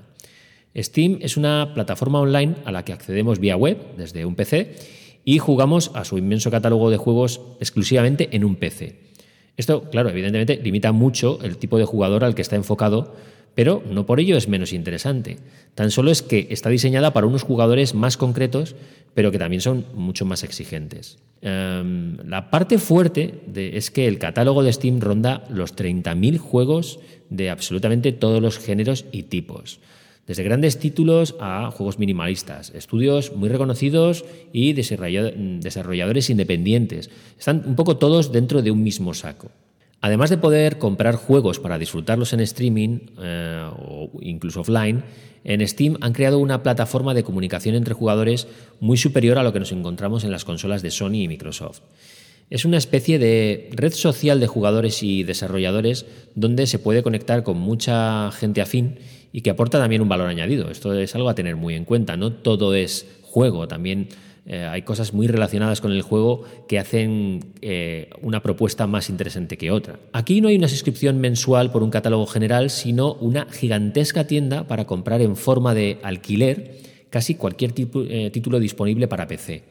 Steam 0.76 1.20
es 1.22 1.38
una 1.38 1.72
plataforma 1.74 2.20
online 2.20 2.56
a 2.66 2.72
la 2.72 2.84
que 2.84 2.94
accedemos 2.94 3.40
vía 3.40 3.56
web 3.56 3.78
desde 3.98 4.26
un 4.26 4.36
PC 4.36 4.76
y 5.24 5.40
jugamos 5.40 5.92
a 5.96 6.06
su 6.06 6.18
inmenso 6.18 6.52
catálogo 6.52 6.90
de 6.90 6.98
juegos 6.98 7.42
exclusivamente 7.60 8.30
en 8.32 8.44
un 8.44 8.56
PC. 8.56 9.00
Esto, 9.58 9.90
claro, 9.90 10.10
evidentemente 10.10 10.60
limita 10.62 10.92
mucho 10.92 11.40
el 11.42 11.58
tipo 11.58 11.78
de 11.78 11.86
jugador 11.86 12.26
al 12.26 12.36
que 12.36 12.42
está 12.42 12.58
enfocado 12.58 13.16
pero 13.56 13.82
no 13.90 14.06
por 14.06 14.20
ello 14.20 14.38
es 14.38 14.48
menos 14.48 14.74
interesante. 14.74 15.40
Tan 15.74 15.90
solo 15.90 16.12
es 16.12 16.22
que 16.22 16.48
está 16.52 16.70
diseñada 16.70 17.14
para 17.14 17.26
unos 17.26 17.44
jugadores 17.44 17.96
más 17.96 18.18
concretos, 18.18 18.76
pero 19.14 19.32
que 19.32 19.40
también 19.40 19.62
son 19.62 19.86
mucho 19.94 20.26
más 20.26 20.44
exigentes. 20.44 21.18
Em, 21.42 22.18
la 22.28 22.52
parte 22.52 22.78
fuerte 22.78 23.42
es 23.56 23.90
que 23.92 24.08
el 24.08 24.20
catálogo 24.20 24.62
de 24.62 24.74
Steam 24.74 25.00
ronda 25.00 25.46
los 25.50 25.76
30.000 25.76 26.38
juegos 26.38 27.00
de 27.30 27.50
absolutamente 27.50 28.12
todos 28.12 28.42
los 28.42 28.60
géneros 28.60 29.06
y 29.12 29.24
tipos. 29.24 29.80
Desde 30.28 30.44
grandes 30.44 30.80
títulos 30.80 31.36
a 31.40 31.70
juegos 31.70 32.00
minimalistas, 32.00 32.72
estudios 32.74 33.36
muy 33.36 33.48
reconocidos 33.48 34.26
y 34.52 34.74
desarrolladores 34.74 36.30
independientes. 36.32 37.12
Están 37.38 37.64
un 37.66 37.76
poco 37.76 37.98
todos 37.98 38.32
dentro 38.32 38.64
de 38.64 38.72
un 38.72 38.82
mismo 38.82 39.14
saco. 39.14 39.52
Además 40.06 40.30
de 40.30 40.38
poder 40.38 40.78
comprar 40.78 41.16
juegos 41.16 41.58
para 41.58 41.80
disfrutarlos 41.80 42.32
en 42.32 42.40
streaming 42.42 43.00
eh, 43.20 43.68
o 43.76 44.12
incluso 44.22 44.62
offline, 44.62 45.04
en 45.44 45.68
Steam 45.68 45.98
han 46.00 46.14
creado 46.14 46.38
una 46.38 46.62
plataforma 46.62 47.16
de 47.16 47.24
comunicación 47.24 47.74
entre 47.74 47.96
jugadores 47.96 48.48
muy 48.80 48.98
superior 48.98 49.40
a 49.40 49.44
lo 49.44 49.52
que 49.52 49.58
nos 49.58 49.72
encontramos 49.72 50.24
en 50.24 50.30
las 50.30 50.46
consolas 50.46 50.84
de 50.84 50.92
Sony 50.92 51.24
y 51.24 51.28
Microsoft. 51.28 51.82
Es 52.52 52.66
una 52.66 52.78
especie 52.78 53.18
de 53.18 53.72
red 53.72 53.94
social 53.94 54.40
de 54.40 54.46
jugadores 54.46 55.02
y 55.02 55.24
desarrolladores 55.24 56.06
donde 56.36 56.68
se 56.68 56.78
puede 56.78 57.02
conectar 57.02 57.42
con 57.42 57.58
mucha 57.58 58.32
gente 58.32 58.62
afín 58.62 59.00
y 59.34 59.42
que 59.42 59.50
aporta 59.50 59.80
también 59.80 60.04
un 60.04 60.10
valor 60.10 60.30
añadido. 60.30 60.70
Esto 60.70 60.94
es 60.94 61.16
algo 61.16 61.30
a 61.30 61.34
tener 61.34 61.56
muy 61.56 61.74
en 61.74 61.84
cuenta. 61.84 62.16
No 62.16 62.32
todo 62.32 62.76
es 62.76 63.08
juego, 63.24 63.68
también 63.68 64.10
eh, 64.48 64.64
hay 64.64 64.84
cosas 64.84 65.14
muy 65.14 65.28
relacionadas 65.28 65.82
con 65.82 65.92
el 65.92 66.04
juego 66.04 66.44
que 66.68 66.78
hacen 66.78 67.54
eh, 67.62 68.10
una 68.22 68.44
propuesta 68.44 68.86
más 68.86 69.10
interesante 69.10 69.58
que 69.58 69.72
otra. 69.72 70.00
Aquí 70.14 70.40
no 70.40 70.50
hay 70.50 70.56
una 70.56 70.68
suscripción 70.68 71.20
mensual 71.20 71.72
por 71.72 71.82
un 71.82 71.90
catálogo 71.90 72.28
general, 72.28 72.70
sino 72.70 73.14
una 73.14 73.48
gigantesca 73.52 74.28
tienda 74.28 74.68
para 74.68 74.86
comprar 74.86 75.22
en 75.22 75.36
forma 75.36 75.74
de 75.74 75.98
alquiler 76.04 76.78
casi 77.10 77.36
cualquier 77.36 77.74
eh, 77.76 78.30
título 78.32 78.60
disponible 78.60 79.08
para 79.08 79.28
PC. 79.28 79.64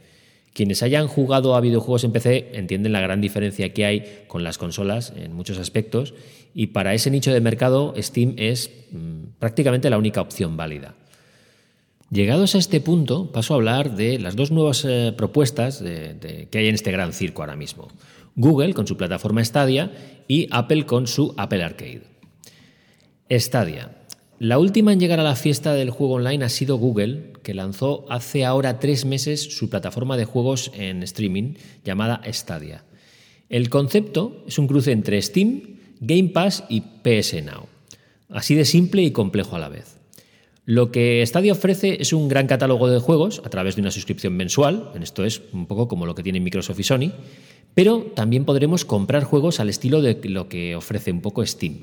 Quienes 0.53 0.83
hayan 0.83 1.09
jugado 1.09 1.55
a 1.55 1.61
videojuegos 1.61 2.05
en 2.05 2.13
PC 2.13 2.51
entienden 2.55 2.93
la 2.93 3.01
gran 3.01 3.21
diferencia 3.21 3.73
que 3.73 3.85
hay 3.85 4.25
con 4.29 4.45
las 4.45 4.59
consolas 4.59 5.13
en 5.17 5.35
muchos 5.35 5.59
aspectos 5.59 6.15
y 6.55 6.69
para 6.69 6.95
ese 6.95 7.11
nicho 7.11 7.33
de 7.33 7.41
mercado 7.41 7.93
Steam 7.99 8.35
es 8.39 8.71
mm, 8.93 9.39
prácticamente 9.39 9.91
la 9.91 9.99
única 9.99 10.21
opción 10.21 10.57
válida. 10.57 10.95
Llegados 12.11 12.55
a 12.55 12.59
este 12.59 12.81
punto, 12.81 13.33
paso 13.33 13.55
a 13.55 13.57
hablar 13.57 13.97
de 13.97 14.19
las 14.19 14.37
dos 14.37 14.51
nuevas 14.51 14.85
eh, 14.85 15.13
propuestas 15.17 15.83
que 15.83 16.59
hay 16.59 16.67
en 16.69 16.75
este 16.75 16.93
gran 16.93 17.13
circo 17.13 17.43
ahora 17.43 17.57
mismo. 17.57 17.89
Google 18.37 18.75
con 18.75 18.87
su 18.87 18.97
plataforma 18.97 19.45
Stadia 19.45 19.93
y 20.29 20.49
Apple 20.51 20.87
con 20.87 21.07
su 21.07 21.35
Apple 21.37 21.63
Arcade. 21.63 22.03
Stadia. 23.31 23.97
La 24.39 24.59
última 24.59 24.93
en 24.93 25.01
llegar 25.01 25.21
a 25.21 25.25
la 25.25 25.37
fiesta 25.37 25.75
del 25.75 25.91
juego 25.91 26.15
online 26.15 26.45
ha 26.45 26.49
sido 26.49 26.77
Google, 26.77 27.33
que 27.43 27.55
lanzó 27.55 28.05
hace 28.11 28.45
ahora 28.45 28.81
tres 28.81 29.05
meses 29.05 29.57
su 29.57 29.71
plataforma 29.71 30.17
de 30.17 30.25
juegos 30.25 30.73
en 30.75 31.03
streaming 31.03 31.55
llamada 31.85 32.21
Stadia. 32.31 32.85
El 33.49 33.71
concepto 33.71 34.45
es 34.47 34.59
un 34.59 34.67
cruce 34.67 34.93
entre 34.93 35.23
Steam, 35.23 35.79
Game 36.01 36.31
Pass 36.31 36.65
y 36.69 36.81
PS 36.81 37.43
Now. 37.45 37.69
Así 38.29 38.55
de 38.55 38.65
simple 38.65 39.03
y 39.03 39.13
complejo 39.13 39.55
a 39.55 39.61
la 39.61 39.69
vez. 39.69 39.94
Lo 40.67 40.91
que 40.91 41.23
Stadia 41.27 41.53
ofrece 41.53 41.99
es 42.01 42.15
un 42.15 42.27
gran 42.27 42.47
catálogo 42.47 42.89
de 42.89 42.99
juegos 42.99 43.43
a 43.45 43.51
través 43.51 43.77
de 43.77 43.83
una 43.83 43.91
suscripción 43.91 44.35
mensual, 44.35 44.93
esto 44.99 45.25
es 45.25 45.43
un 45.53 45.67
poco 45.67 45.89
como 45.89 46.07
lo 46.07 46.15
que 46.15 46.23
tienen 46.23 46.43
Microsoft 46.43 46.81
y 46.81 46.83
Sony, 46.85 47.13
pero 47.75 48.13
también 48.15 48.47
podremos 48.47 48.87
comprar 48.87 49.25
juegos 49.25 49.61
al 49.61 49.69
estilo 49.69 50.01
de 50.01 50.19
lo 50.25 50.49
que 50.49 50.75
ofrece 50.75 51.13
un 51.13 51.21
poco 51.21 51.45
Steam. 51.45 51.75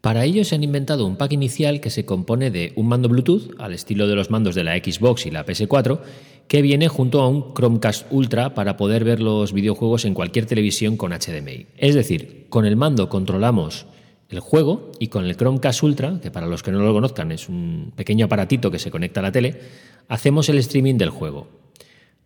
Para 0.00 0.24
ello 0.24 0.44
se 0.44 0.56
han 0.56 0.64
inventado 0.64 1.06
un 1.06 1.16
pack 1.16 1.32
inicial 1.32 1.80
que 1.80 1.90
se 1.90 2.04
compone 2.04 2.50
de 2.50 2.72
un 2.74 2.88
mando 2.88 3.08
Bluetooth, 3.08 3.54
al 3.58 3.72
estilo 3.72 4.08
de 4.08 4.16
los 4.16 4.30
mandos 4.30 4.56
de 4.56 4.64
la 4.64 4.76
Xbox 4.76 5.26
y 5.26 5.30
la 5.30 5.46
PS4, 5.46 6.00
que 6.48 6.60
viene 6.60 6.88
junto 6.88 7.22
a 7.22 7.28
un 7.28 7.54
Chromecast 7.54 8.06
Ultra 8.10 8.52
para 8.52 8.76
poder 8.76 9.04
ver 9.04 9.20
los 9.20 9.52
videojuegos 9.52 10.04
en 10.04 10.12
cualquier 10.12 10.46
televisión 10.46 10.96
con 10.96 11.12
HDMI. 11.12 11.68
Es 11.76 11.94
decir, 11.94 12.46
con 12.50 12.66
el 12.66 12.76
mando 12.76 13.08
controlamos 13.08 13.86
el 14.28 14.40
juego 14.40 14.92
y 14.98 15.08
con 15.08 15.24
el 15.24 15.36
Chromecast 15.36 15.82
Ultra, 15.82 16.20
que 16.20 16.30
para 16.30 16.46
los 16.46 16.62
que 16.62 16.72
no 16.72 16.80
lo 16.80 16.92
conozcan 16.92 17.32
es 17.32 17.48
un 17.48 17.92
pequeño 17.94 18.26
aparatito 18.26 18.70
que 18.70 18.78
se 18.78 18.90
conecta 18.90 19.20
a 19.20 19.24
la 19.24 19.32
tele, 19.32 19.60
hacemos 20.08 20.48
el 20.48 20.58
streaming 20.58 20.96
del 20.96 21.10
juego. 21.10 21.48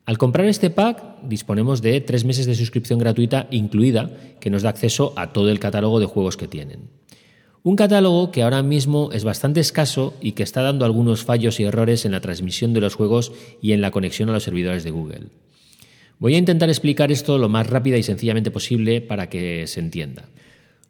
Al 0.04 0.16
comprar 0.16 0.46
este 0.46 0.70
pack 0.70 1.20
disponemos 1.22 1.82
de 1.82 2.00
tres 2.00 2.24
meses 2.24 2.46
de 2.46 2.54
suscripción 2.54 2.98
gratuita 2.98 3.46
incluida 3.50 4.10
que 4.40 4.48
nos 4.48 4.62
da 4.62 4.70
acceso 4.70 5.12
a 5.16 5.32
todo 5.32 5.50
el 5.50 5.60
catálogo 5.60 6.00
de 6.00 6.06
juegos 6.06 6.36
que 6.38 6.48
tienen. 6.48 6.88
Un 7.62 7.76
catálogo 7.76 8.30
que 8.30 8.42
ahora 8.42 8.62
mismo 8.62 9.10
es 9.12 9.24
bastante 9.24 9.60
escaso 9.60 10.14
y 10.22 10.32
que 10.32 10.42
está 10.42 10.62
dando 10.62 10.86
algunos 10.86 11.24
fallos 11.24 11.60
y 11.60 11.64
errores 11.64 12.06
en 12.06 12.12
la 12.12 12.22
transmisión 12.22 12.72
de 12.72 12.80
los 12.80 12.94
juegos 12.94 13.32
y 13.60 13.72
en 13.72 13.82
la 13.82 13.90
conexión 13.90 14.30
a 14.30 14.32
los 14.32 14.44
servidores 14.44 14.84
de 14.84 14.92
Google. 14.92 15.26
Voy 16.18 16.34
a 16.34 16.38
intentar 16.38 16.70
explicar 16.70 17.12
esto 17.12 17.36
lo 17.36 17.48
más 17.48 17.66
rápida 17.66 17.98
y 17.98 18.02
sencillamente 18.02 18.50
posible 18.50 19.02
para 19.02 19.28
que 19.28 19.66
se 19.66 19.80
entienda. 19.80 20.30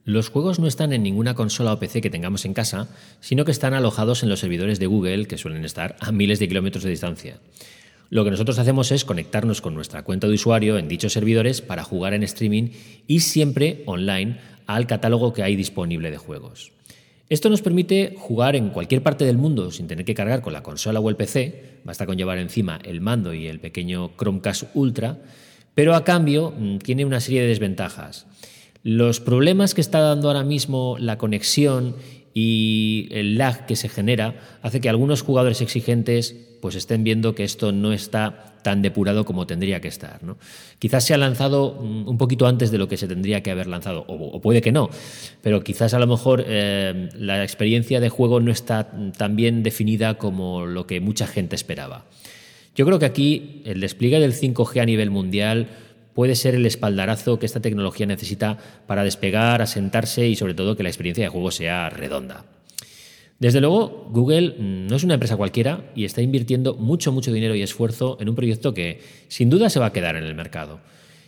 Los 0.08 0.30
juegos 0.30 0.58
no 0.58 0.66
están 0.66 0.94
en 0.94 1.02
ninguna 1.02 1.34
consola 1.34 1.74
o 1.74 1.78
PC 1.78 2.00
que 2.00 2.08
tengamos 2.08 2.46
en 2.46 2.54
casa, 2.54 2.88
sino 3.20 3.44
que 3.44 3.50
están 3.50 3.74
alojados 3.74 4.22
en 4.22 4.30
los 4.30 4.40
servidores 4.40 4.78
de 4.78 4.86
Google, 4.86 5.26
que 5.26 5.36
suelen 5.36 5.66
estar 5.66 5.96
a 6.00 6.12
miles 6.12 6.38
de 6.38 6.48
kilómetros 6.48 6.82
de 6.82 6.88
distancia. 6.88 7.40
Lo 8.08 8.24
que 8.24 8.30
nosotros 8.30 8.58
hacemos 8.58 8.90
es 8.90 9.04
conectarnos 9.04 9.60
con 9.60 9.74
nuestra 9.74 10.04
cuenta 10.04 10.26
de 10.26 10.32
usuario 10.32 10.78
en 10.78 10.88
dichos 10.88 11.12
servidores 11.12 11.60
para 11.60 11.84
jugar 11.84 12.14
en 12.14 12.22
streaming 12.22 12.70
y 13.06 13.20
siempre 13.20 13.82
online 13.84 14.38
al 14.66 14.86
catálogo 14.86 15.34
que 15.34 15.42
hay 15.42 15.56
disponible 15.56 16.10
de 16.10 16.16
juegos. 16.16 16.72
Esto 17.28 17.50
nos 17.50 17.60
permite 17.60 18.14
jugar 18.16 18.56
en 18.56 18.70
cualquier 18.70 19.02
parte 19.02 19.26
del 19.26 19.36
mundo 19.36 19.70
sin 19.70 19.88
tener 19.88 20.06
que 20.06 20.14
cargar 20.14 20.40
con 20.40 20.54
la 20.54 20.62
consola 20.62 21.00
o 21.00 21.10
el 21.10 21.16
PC, 21.16 21.80
basta 21.84 22.06
con 22.06 22.16
llevar 22.16 22.38
encima 22.38 22.78
el 22.82 23.02
mando 23.02 23.34
y 23.34 23.46
el 23.46 23.60
pequeño 23.60 24.12
Chromecast 24.16 24.70
Ultra, 24.72 25.18
pero 25.74 25.94
a 25.94 26.02
cambio 26.02 26.54
mm, 26.58 26.78
tiene 26.78 27.04
una 27.04 27.20
serie 27.20 27.42
de 27.42 27.48
desventajas. 27.48 28.24
Los 28.82 29.20
problemas 29.20 29.74
que 29.74 29.80
está 29.80 30.00
dando 30.00 30.28
ahora 30.28 30.44
mismo 30.44 30.96
la 30.98 31.18
conexión 31.18 31.96
y 32.34 33.08
el 33.10 33.36
lag 33.36 33.66
que 33.66 33.76
se 33.76 33.88
genera 33.88 34.58
hace 34.62 34.80
que 34.80 34.88
algunos 34.88 35.22
jugadores 35.22 35.60
exigentes 35.60 36.36
pues 36.60 36.74
estén 36.74 37.04
viendo 37.04 37.34
que 37.34 37.44
esto 37.44 37.72
no 37.72 37.92
está 37.92 38.56
tan 38.62 38.82
depurado 38.82 39.24
como 39.24 39.46
tendría 39.46 39.80
que 39.80 39.88
estar. 39.88 40.20
Quizás 40.78 41.04
se 41.04 41.14
ha 41.14 41.18
lanzado 41.18 41.78
mm, 41.80 42.08
un 42.08 42.18
poquito 42.18 42.46
antes 42.46 42.70
de 42.70 42.78
lo 42.78 42.88
que 42.88 42.96
se 42.96 43.08
tendría 43.08 43.42
que 43.42 43.50
haber 43.50 43.66
lanzado, 43.66 44.04
o, 44.08 44.40
puede 44.40 44.60
que 44.60 44.72
no, 44.72 44.90
pero 45.42 45.62
quizás 45.62 45.94
a 45.94 45.98
lo 45.98 46.06
mejor 46.06 46.44
eh, 46.46 47.08
la 47.16 47.42
experiencia 47.42 48.00
de 48.00 48.08
juego 48.08 48.40
no 48.40 48.50
está 48.50 48.90
tan 49.16 49.36
bien 49.36 49.62
definida 49.62 50.18
como 50.18 50.66
lo 50.66 50.86
que 50.86 51.00
mucha 51.00 51.26
gente 51.26 51.56
esperaba. 51.56 52.04
Yo 52.74 52.86
creo 52.86 52.98
que 52.98 53.06
aquí 53.06 53.62
el 53.64 53.80
despliegue 53.80 54.20
del 54.20 54.34
5G 54.34 54.80
a 54.80 54.86
nivel 54.86 55.10
mundial 55.10 55.68
puede 56.18 56.34
ser 56.34 56.56
el 56.56 56.66
espaldarazo 56.66 57.38
que 57.38 57.46
esta 57.46 57.60
tecnología 57.60 58.04
necesita 58.04 58.58
para 58.88 59.04
despegar, 59.04 59.62
asentarse 59.62 60.26
y 60.26 60.34
sobre 60.34 60.54
todo 60.54 60.74
que 60.74 60.82
la 60.82 60.88
experiencia 60.88 61.22
de 61.22 61.28
juego 61.28 61.52
sea 61.52 61.90
redonda. 61.90 62.44
Desde 63.38 63.60
luego, 63.60 64.08
Google 64.10 64.56
no 64.58 64.96
es 64.96 65.04
una 65.04 65.14
empresa 65.14 65.36
cualquiera 65.36 65.92
y 65.94 66.04
está 66.04 66.20
invirtiendo 66.20 66.74
mucho, 66.74 67.12
mucho 67.12 67.32
dinero 67.32 67.54
y 67.54 67.62
esfuerzo 67.62 68.18
en 68.20 68.28
un 68.28 68.34
proyecto 68.34 68.74
que 68.74 69.00
sin 69.28 69.48
duda 69.48 69.70
se 69.70 69.78
va 69.78 69.86
a 69.86 69.92
quedar 69.92 70.16
en 70.16 70.24
el 70.24 70.34
mercado. 70.34 70.80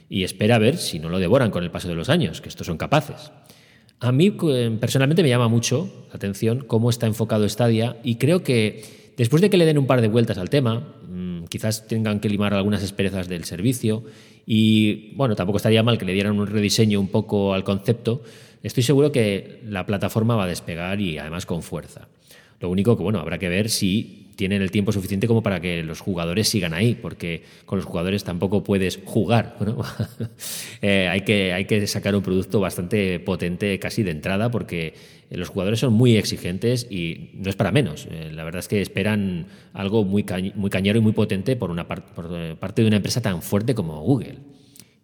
Y 0.09 0.25
espera 0.25 0.59
ver 0.59 0.77
si 0.77 0.99
no 0.99 1.09
lo 1.09 1.21
devoran 1.21 1.53
con 1.53 1.63
el 1.63 1.71
paso 1.71 1.87
de 1.87 1.95
los 1.95 2.09
años, 2.09 2.41
que 2.41 2.49
estos 2.49 2.67
son 2.67 2.77
capaces. 2.77 3.31
A 4.01 4.11
mí 4.11 4.37
eh, 4.49 4.77
personalmente 4.81 5.23
me 5.23 5.29
llama 5.29 5.47
mucho 5.47 5.89
la 6.09 6.17
atención 6.17 6.65
cómo 6.67 6.91
está 6.91 7.07
enfocado 7.07 7.49
Stadia 7.49 7.99
y 8.03 8.17
creo 8.17 8.43
que 8.43 9.13
después 9.17 9.41
de 9.41 9.51
que 9.51 9.57
le 9.57 9.67
den 9.67 9.79
un 9.79 9.87
par 9.87 10.01
de 10.01 10.09
vueltas 10.09 10.37
al 10.37 10.51
tema, 10.51 10.97
mm, 11.09 11.45
quizás 11.45 11.87
tengan 11.87 12.19
que 12.19 12.29
limar 12.29 12.55
algunas 12.55 12.83
esperezas 12.83 13.29
del 13.29 13.45
servicio 13.45 14.03
y 14.53 15.13
bueno, 15.15 15.37
tampoco 15.37 15.59
estaría 15.59 15.85
mal 15.85 15.97
que 15.97 16.05
le 16.05 16.13
dieran 16.13 16.37
un 16.37 16.49
rediseño 16.49 16.99
un 16.99 17.07
poco 17.07 17.55
al 17.55 17.63
concepto, 17.63 18.23
Estoy 18.63 18.83
seguro 18.83 19.11
que 19.11 19.61
la 19.65 19.87
plataforma 19.87 20.37
va 20.37 20.45
a 20.45 20.47
despegar 20.47 21.01
y 21.01 21.17
además 21.19 21.47
con 21.47 21.63
fuerza. 21.63 22.09
Lo 22.61 22.69
único 22.69 22.97
que, 22.97 23.03
bueno, 23.03 23.19
habrá 23.19 23.39
que 23.39 23.49
ver 23.49 23.71
si 23.71 24.30
tienen 24.37 24.63
el 24.63 24.71
tiempo 24.71 24.93
suficiente 24.93 25.27
como 25.27 25.43
para 25.43 25.61
que 25.61 25.83
los 25.83 26.01
jugadores 26.01 26.49
sigan 26.49 26.75
ahí, 26.75 26.95
porque 26.95 27.43
con 27.67 27.79
los 27.79 27.87
jugadores 27.87 28.25
tampoco 28.25 28.63
puedes 28.63 29.01
jugar. 29.05 29.57
Eh, 30.83 31.09
hay, 31.09 31.21
que, 31.23 31.87
sacar 31.87 32.17
un 32.17 32.23
producto 32.23 32.59
bastante 32.59 33.21
potente 33.21 33.79
casi 33.79 34.03
de 34.03 34.13
entrada, 34.13 34.51
porque 34.51 34.95
los 35.29 35.51
jugadores 35.51 35.81
son 35.81 35.93
muy 35.93 36.17
exigentes 36.17 36.87
y 36.91 37.33
no 37.35 37.51
es 37.51 37.57
para 37.57 37.71
menos. 37.71 38.09
Eh, 38.11 38.31
la 38.33 38.45
verdad 38.45 38.61
es 38.61 38.69
que 38.69 38.81
esperan 38.81 39.47
algo 39.75 40.05
muy, 40.05 40.25
cañero 40.25 40.99
y 40.99 41.03
muy 41.03 41.13
potente 41.13 41.57
por, 41.57 41.71
una 41.71 41.87
por 41.87 42.31
eh, 42.33 42.57
parte 42.59 42.81
de 42.81 42.89
una 42.89 42.97
empresa 42.97 43.21
tan 43.21 43.43
fuerte 43.43 43.75
como 43.75 44.01
Google. 44.01 44.39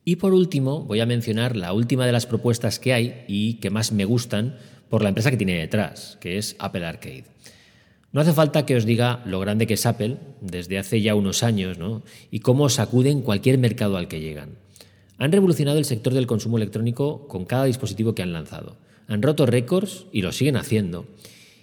Y 0.02 0.16
por 0.16 0.33
último, 0.33 0.85
voy 0.85 1.00
a 1.00 1.06
mencionar 1.06 1.56
la 1.56 1.73
última 1.73 2.06
de 2.06 2.12
las 2.12 2.26
propuestas 2.26 2.78
que 2.78 2.95
hay 2.95 3.25
y 3.28 3.54
que 3.54 3.71
más 3.71 3.92
me 3.92 4.04
gustan 4.04 4.56
por 4.88 5.02
la 5.02 5.09
empresa 5.09 5.30
que 5.30 5.36
tiene 5.36 5.58
detrás, 5.58 6.17
que 6.21 6.39
es 6.39 6.56
Apple 6.58 6.86
Arcade. 6.86 7.25
No 8.12 8.21
hace 8.21 8.32
falta 8.32 8.64
que 8.64 8.76
os 8.76 8.86
diga 8.86 9.23
lo 9.26 9.40
grande 9.40 9.66
que 9.66 9.75
es 9.75 9.86
Apple 9.86 10.16
desde 10.40 10.78
hace 10.78 11.02
ya 11.02 11.14
unos 11.14 11.42
años 11.42 11.78
¿no? 11.78 12.02
y 12.30 12.40
cómo 12.40 12.69
sacuden 12.69 13.23
cualquier 13.23 13.58
mercado 13.58 13.97
al 13.97 14.08
que 14.08 14.21
llegan. 14.21 14.56
Han 15.19 15.32
revolucionado 15.32 15.78
el 15.78 15.84
sector 15.84 16.14
del 16.14 16.26
consumo 16.26 16.56
electrónico 16.56 17.26
con 17.28 17.45
cada 17.45 17.64
dispositivo 17.64 18.14
que 18.14 18.23
han 18.23 18.32
lanzado. 18.32 18.76
Han 19.08 19.23
roto 19.23 19.47
récords 19.47 20.06
y 20.12 20.23
lo 20.23 20.32
siguen 20.32 20.56
haciendo 20.56 21.06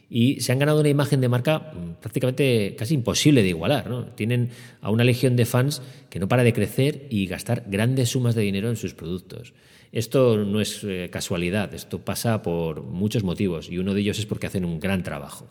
y 0.10 0.42
se 0.42 0.52
han 0.52 0.60
ganado 0.60 0.80
una 0.80 0.90
imagen 0.90 1.22
de 1.22 1.28
marca 1.28 1.74
mm, 1.74 2.00
prácticamente 2.00 2.76
casi 2.78 2.94
imposible 2.94 3.42
de 3.42 3.50
igualar. 3.50 4.14
Tienen 4.16 4.52
a 4.80 4.92
una 4.92 5.04
legión 5.04 5.36
de 5.36 5.46
fans 5.46 5.82
que 6.12 6.20
no 6.20 6.28
para 6.28 6.44
de 6.44 6.54
crecer 6.54 7.08
y 7.10 7.26
gastar 7.26 7.64
grandes 7.68 8.10
sumas 8.10 8.36
de 8.36 8.44
dinero 8.44 8.70
en 8.70 8.76
sus 8.76 8.94
productos. 8.94 9.54
Esto 9.92 10.38
no 10.38 10.62
es 10.62 10.84
eh, 10.84 11.10
casualidad, 11.12 11.74
esto 11.74 12.06
pasa 12.06 12.44
por 12.44 12.84
muchos 12.84 13.24
motivos 13.24 13.72
y 13.72 13.80
uno 13.80 13.96
de 13.96 14.02
ellos 14.02 14.20
es 14.20 14.28
porque 14.28 14.46
hacen 14.46 14.66
un 14.66 14.80
gran 14.80 15.02
trabajo. 15.02 15.48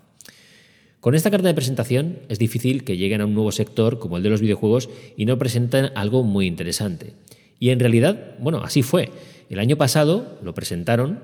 Con 1.02 1.16
esta 1.16 1.32
carta 1.32 1.48
de 1.48 1.54
presentación 1.54 2.20
es 2.28 2.38
difícil 2.38 2.84
que 2.84 2.96
lleguen 2.96 3.20
a 3.22 3.24
un 3.24 3.34
nuevo 3.34 3.50
sector 3.50 3.98
como 3.98 4.16
el 4.18 4.22
de 4.22 4.30
los 4.30 4.40
videojuegos 4.40 4.88
y 5.16 5.26
no 5.26 5.36
presenten 5.36 5.90
algo 5.96 6.22
muy 6.22 6.46
interesante. 6.46 7.14
Y 7.58 7.70
en 7.70 7.80
realidad, 7.80 8.36
bueno, 8.38 8.62
así 8.62 8.84
fue. 8.84 9.10
El 9.50 9.58
año 9.58 9.76
pasado 9.76 10.38
lo 10.44 10.54
presentaron 10.54 11.18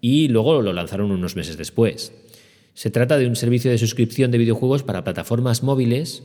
y 0.00 0.28
luego 0.28 0.62
lo 0.62 0.72
lanzaron 0.72 1.10
unos 1.10 1.36
meses 1.36 1.58
después. 1.58 2.14
Se 2.72 2.90
trata 2.90 3.18
de 3.18 3.26
un 3.26 3.36
servicio 3.36 3.70
de 3.70 3.76
suscripción 3.76 4.30
de 4.30 4.38
videojuegos 4.38 4.82
para 4.82 5.04
plataformas 5.04 5.62
móviles 5.62 6.22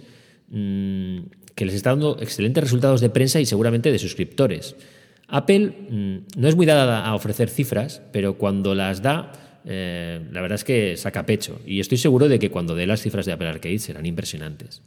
mm, 0.47 1.17
que 1.55 1.65
les 1.65 1.75
está 1.75 1.89
dando 1.89 2.17
excelentes 2.21 2.63
resultados 2.63 3.01
de 3.01 3.09
prensa 3.09 3.41
y 3.41 3.45
seguramente 3.45 3.91
de 3.91 3.99
suscriptores. 3.99 4.77
Apple 5.27 5.73
mm, 5.89 6.39
no 6.39 6.47
es 6.47 6.55
muy 6.55 6.65
dada 6.65 7.05
a 7.05 7.15
ofrecer 7.15 7.49
cifras, 7.49 8.01
pero 8.13 8.37
cuando 8.37 8.73
las 8.75 9.01
da, 9.01 9.52
eh, 9.65 10.19
la 10.31 10.41
verdad 10.41 10.55
es 10.55 10.63
que 10.63 10.97
saca 10.97 11.25
pecho. 11.25 11.59
Y 11.65 11.79
estoy 11.79 11.97
seguro 11.97 12.27
de 12.27 12.39
que 12.39 12.49
cuando 12.49 12.75
dé 12.75 12.85
las 12.85 13.01
cifras 13.01 13.25
de 13.25 13.31
Apple 13.31 13.47
Arcade 13.47 13.79
serán 13.79 14.05
impresionantes. 14.05 14.81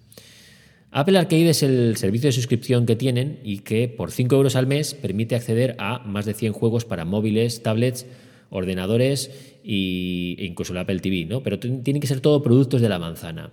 Apple 0.90 1.18
Arcade 1.18 1.50
es 1.50 1.62
el 1.62 1.96
servicio 1.96 2.28
de 2.28 2.32
suscripción 2.32 2.86
que 2.86 2.96
tienen 2.96 3.40
y 3.44 3.58
que 3.58 3.88
por 3.88 4.10
5 4.10 4.34
euros 4.34 4.56
al 4.56 4.66
mes 4.66 4.94
permite 4.94 5.34
acceder 5.34 5.76
a 5.78 5.98
más 6.00 6.24
de 6.24 6.34
100 6.34 6.52
juegos 6.52 6.84
para 6.84 7.04
móviles, 7.04 7.62
tablets, 7.62 8.06
ordenadores 8.50 9.30
e 9.64 10.36
incluso 10.38 10.72
el 10.72 10.78
Apple 10.78 11.00
TV, 11.00 11.26
¿no? 11.26 11.42
Pero 11.42 11.58
tienen 11.58 12.00
que 12.00 12.06
ser 12.06 12.20
todo 12.20 12.42
productos 12.42 12.80
de 12.80 12.88
la 12.88 12.98
manzana. 12.98 13.50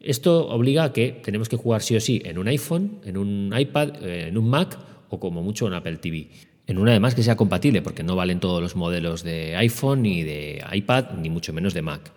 Esto 0.00 0.48
obliga 0.48 0.84
a 0.84 0.92
que 0.92 1.20
tenemos 1.24 1.48
que 1.48 1.56
jugar 1.56 1.82
sí 1.82 1.96
o 1.96 2.00
sí 2.00 2.22
en 2.24 2.38
un 2.38 2.46
iPhone, 2.46 3.00
en 3.04 3.16
un 3.16 3.52
iPad, 3.58 4.04
eh, 4.04 4.28
en 4.28 4.38
un 4.38 4.48
Mac 4.48 4.78
o 5.08 5.18
como 5.18 5.42
mucho 5.42 5.66
en 5.66 5.72
Apple 5.74 5.96
TV. 5.96 6.28
En 6.68 6.76
una 6.76 6.90
además 6.90 7.14
que 7.14 7.22
sea 7.22 7.34
compatible, 7.34 7.80
porque 7.80 8.02
no 8.02 8.14
valen 8.14 8.40
todos 8.40 8.60
los 8.60 8.76
modelos 8.76 9.24
de 9.24 9.56
iPhone 9.56 10.02
ni 10.02 10.22
de 10.22 10.62
iPad, 10.70 11.12
ni 11.18 11.30
mucho 11.30 11.54
menos 11.54 11.72
de 11.72 11.80
Mac. 11.80 12.12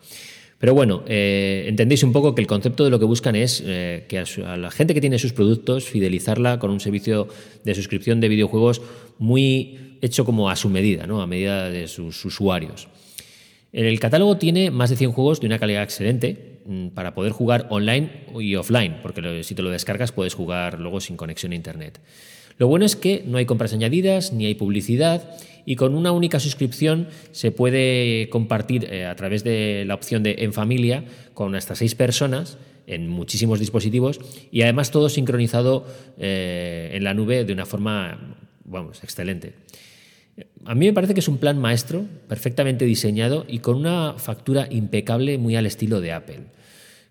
Pero 0.59 0.75
bueno, 0.75 1.03
eh, 1.07 1.63
entendéis 1.67 2.03
un 2.03 2.11
poco 2.11 2.35
que 2.35 2.41
el 2.41 2.47
concepto 2.47 2.83
de 2.83 2.89
lo 2.89 2.99
que 2.99 3.05
buscan 3.05 3.35
es 3.37 3.63
eh, 3.65 4.05
que 4.09 4.19
a, 4.19 4.57
la 4.57 4.69
gente 4.69 4.93
que 4.93 4.99
tiene 4.99 5.17
sus 5.19 5.31
productos, 5.31 5.85
fidelizarla 5.85 6.59
con 6.59 6.69
un 6.69 6.81
servicio 6.81 7.29
de 7.63 7.73
suscripción 7.73 8.19
de 8.19 8.27
videojuegos 8.27 8.81
muy 9.17 9.97
hecho 10.01 10.25
como 10.25 10.49
a 10.49 10.57
su 10.57 10.69
medida, 10.69 11.07
¿no? 11.07 11.21
a 11.21 11.27
medida 11.27 11.69
de 11.69 11.87
sus 11.87 12.23
usuarios. 12.25 12.89
El 13.71 13.99
catálogo 14.01 14.37
tiene 14.37 14.69
más 14.69 14.89
de 14.89 14.97
100 14.97 15.13
juegos 15.13 15.39
de 15.39 15.47
una 15.47 15.59
calidad 15.59 15.81
excelente 15.81 16.59
mm, 16.65 16.89
para 16.89 17.15
poder 17.15 17.31
jugar 17.31 17.67
online 17.69 18.25
y 18.37 18.55
offline, 18.55 18.97
porque 19.01 19.45
si 19.45 19.55
te 19.55 19.61
lo 19.61 19.69
descargas 19.69 20.11
puedes 20.11 20.33
jugar 20.33 20.77
luego 20.79 20.99
sin 20.99 21.15
conexión 21.15 21.53
a 21.53 21.55
Internet. 21.55 22.01
Lo 22.61 22.67
bueno 22.67 22.85
es 22.85 22.95
que 22.95 23.23
no 23.25 23.39
hay 23.39 23.47
compras 23.47 23.73
añadidas 23.73 24.33
ni 24.33 24.45
hay 24.45 24.53
publicidad 24.53 25.35
y 25.65 25.77
con 25.77 25.95
una 25.95 26.11
única 26.11 26.39
suscripción 26.39 27.07
se 27.31 27.49
puede 27.49 28.29
compartir 28.29 28.85
eh, 28.85 29.07
a 29.07 29.15
través 29.15 29.43
de 29.43 29.83
la 29.87 29.95
opción 29.95 30.21
de 30.21 30.35
en 30.37 30.53
familia 30.53 31.03
con 31.33 31.55
hasta 31.55 31.73
seis 31.73 31.95
personas 31.95 32.59
en 32.85 33.07
muchísimos 33.07 33.57
dispositivos 33.57 34.19
y 34.51 34.61
además 34.61 34.91
todo 34.91 35.09
sincronizado 35.09 35.87
eh, 36.19 36.91
en 36.93 37.03
la 37.03 37.15
nube 37.15 37.45
de 37.45 37.53
una 37.53 37.65
forma, 37.65 38.37
vamos, 38.63 39.03
excelente. 39.03 39.55
A 40.63 40.75
mí 40.75 40.85
me 40.85 40.93
parece 40.93 41.15
que 41.15 41.21
es 41.21 41.27
un 41.27 41.39
plan 41.39 41.57
maestro, 41.57 42.05
perfectamente 42.27 42.85
diseñado 42.85 43.43
y 43.47 43.57
con 43.57 43.75
una 43.75 44.13
factura 44.19 44.67
impecable 44.69 45.39
muy 45.39 45.55
al 45.55 45.65
estilo 45.65 45.99
de 45.99 46.11
Apple. 46.11 46.41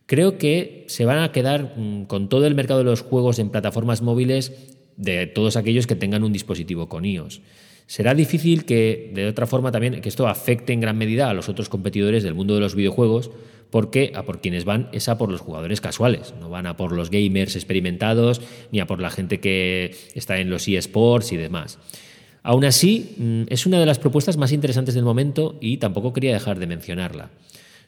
Creo 0.06 0.38
que 0.38 0.84
se 0.86 1.04
van 1.04 1.18
a 1.18 1.32
quedar 1.32 1.74
mm, 1.76 2.04
con 2.04 2.28
todo 2.28 2.46
el 2.46 2.54
mercado 2.54 2.78
de 2.78 2.84
los 2.84 3.00
juegos 3.00 3.40
en 3.40 3.50
plataformas 3.50 4.00
móviles 4.00 4.76
de 5.00 5.26
todos 5.26 5.56
aquellos 5.56 5.86
que 5.86 5.96
tengan 5.96 6.22
un 6.22 6.32
dispositivo 6.32 6.88
con 6.88 7.04
iOS. 7.04 7.40
Será 7.86 8.14
difícil 8.14 8.64
que, 8.64 9.10
de 9.14 9.26
otra 9.26 9.46
forma, 9.46 9.72
también 9.72 10.00
que 10.00 10.08
esto 10.08 10.28
afecte 10.28 10.72
en 10.72 10.80
gran 10.80 10.96
medida 10.96 11.28
a 11.28 11.34
los 11.34 11.48
otros 11.48 11.68
competidores 11.68 12.22
del 12.22 12.34
mundo 12.34 12.54
de 12.54 12.60
los 12.60 12.76
videojuegos, 12.76 13.30
porque 13.70 14.12
a 14.14 14.24
por 14.24 14.40
quienes 14.40 14.64
van 14.64 14.88
es 14.92 15.08
a 15.08 15.18
por 15.18 15.30
los 15.30 15.40
jugadores 15.40 15.80
casuales, 15.80 16.34
no 16.38 16.50
van 16.50 16.66
a 16.66 16.76
por 16.76 16.92
los 16.92 17.10
gamers 17.10 17.56
experimentados, 17.56 18.40
ni 18.70 18.80
a 18.80 18.86
por 18.86 19.00
la 19.00 19.10
gente 19.10 19.40
que 19.40 19.96
está 20.14 20.38
en 20.38 20.50
los 20.50 20.68
eSports 20.68 21.32
y 21.32 21.36
demás. 21.36 21.78
Aún 22.42 22.64
así, 22.64 23.14
mm, 23.16 23.42
es 23.48 23.66
una 23.66 23.80
de 23.80 23.86
las 23.86 23.98
propuestas 23.98 24.36
más 24.36 24.52
interesantes 24.52 24.94
del 24.94 25.04
momento 25.04 25.58
y 25.60 25.78
tampoco 25.78 26.12
quería 26.12 26.32
dejar 26.32 26.58
de 26.58 26.66
mencionarla. 26.66 27.30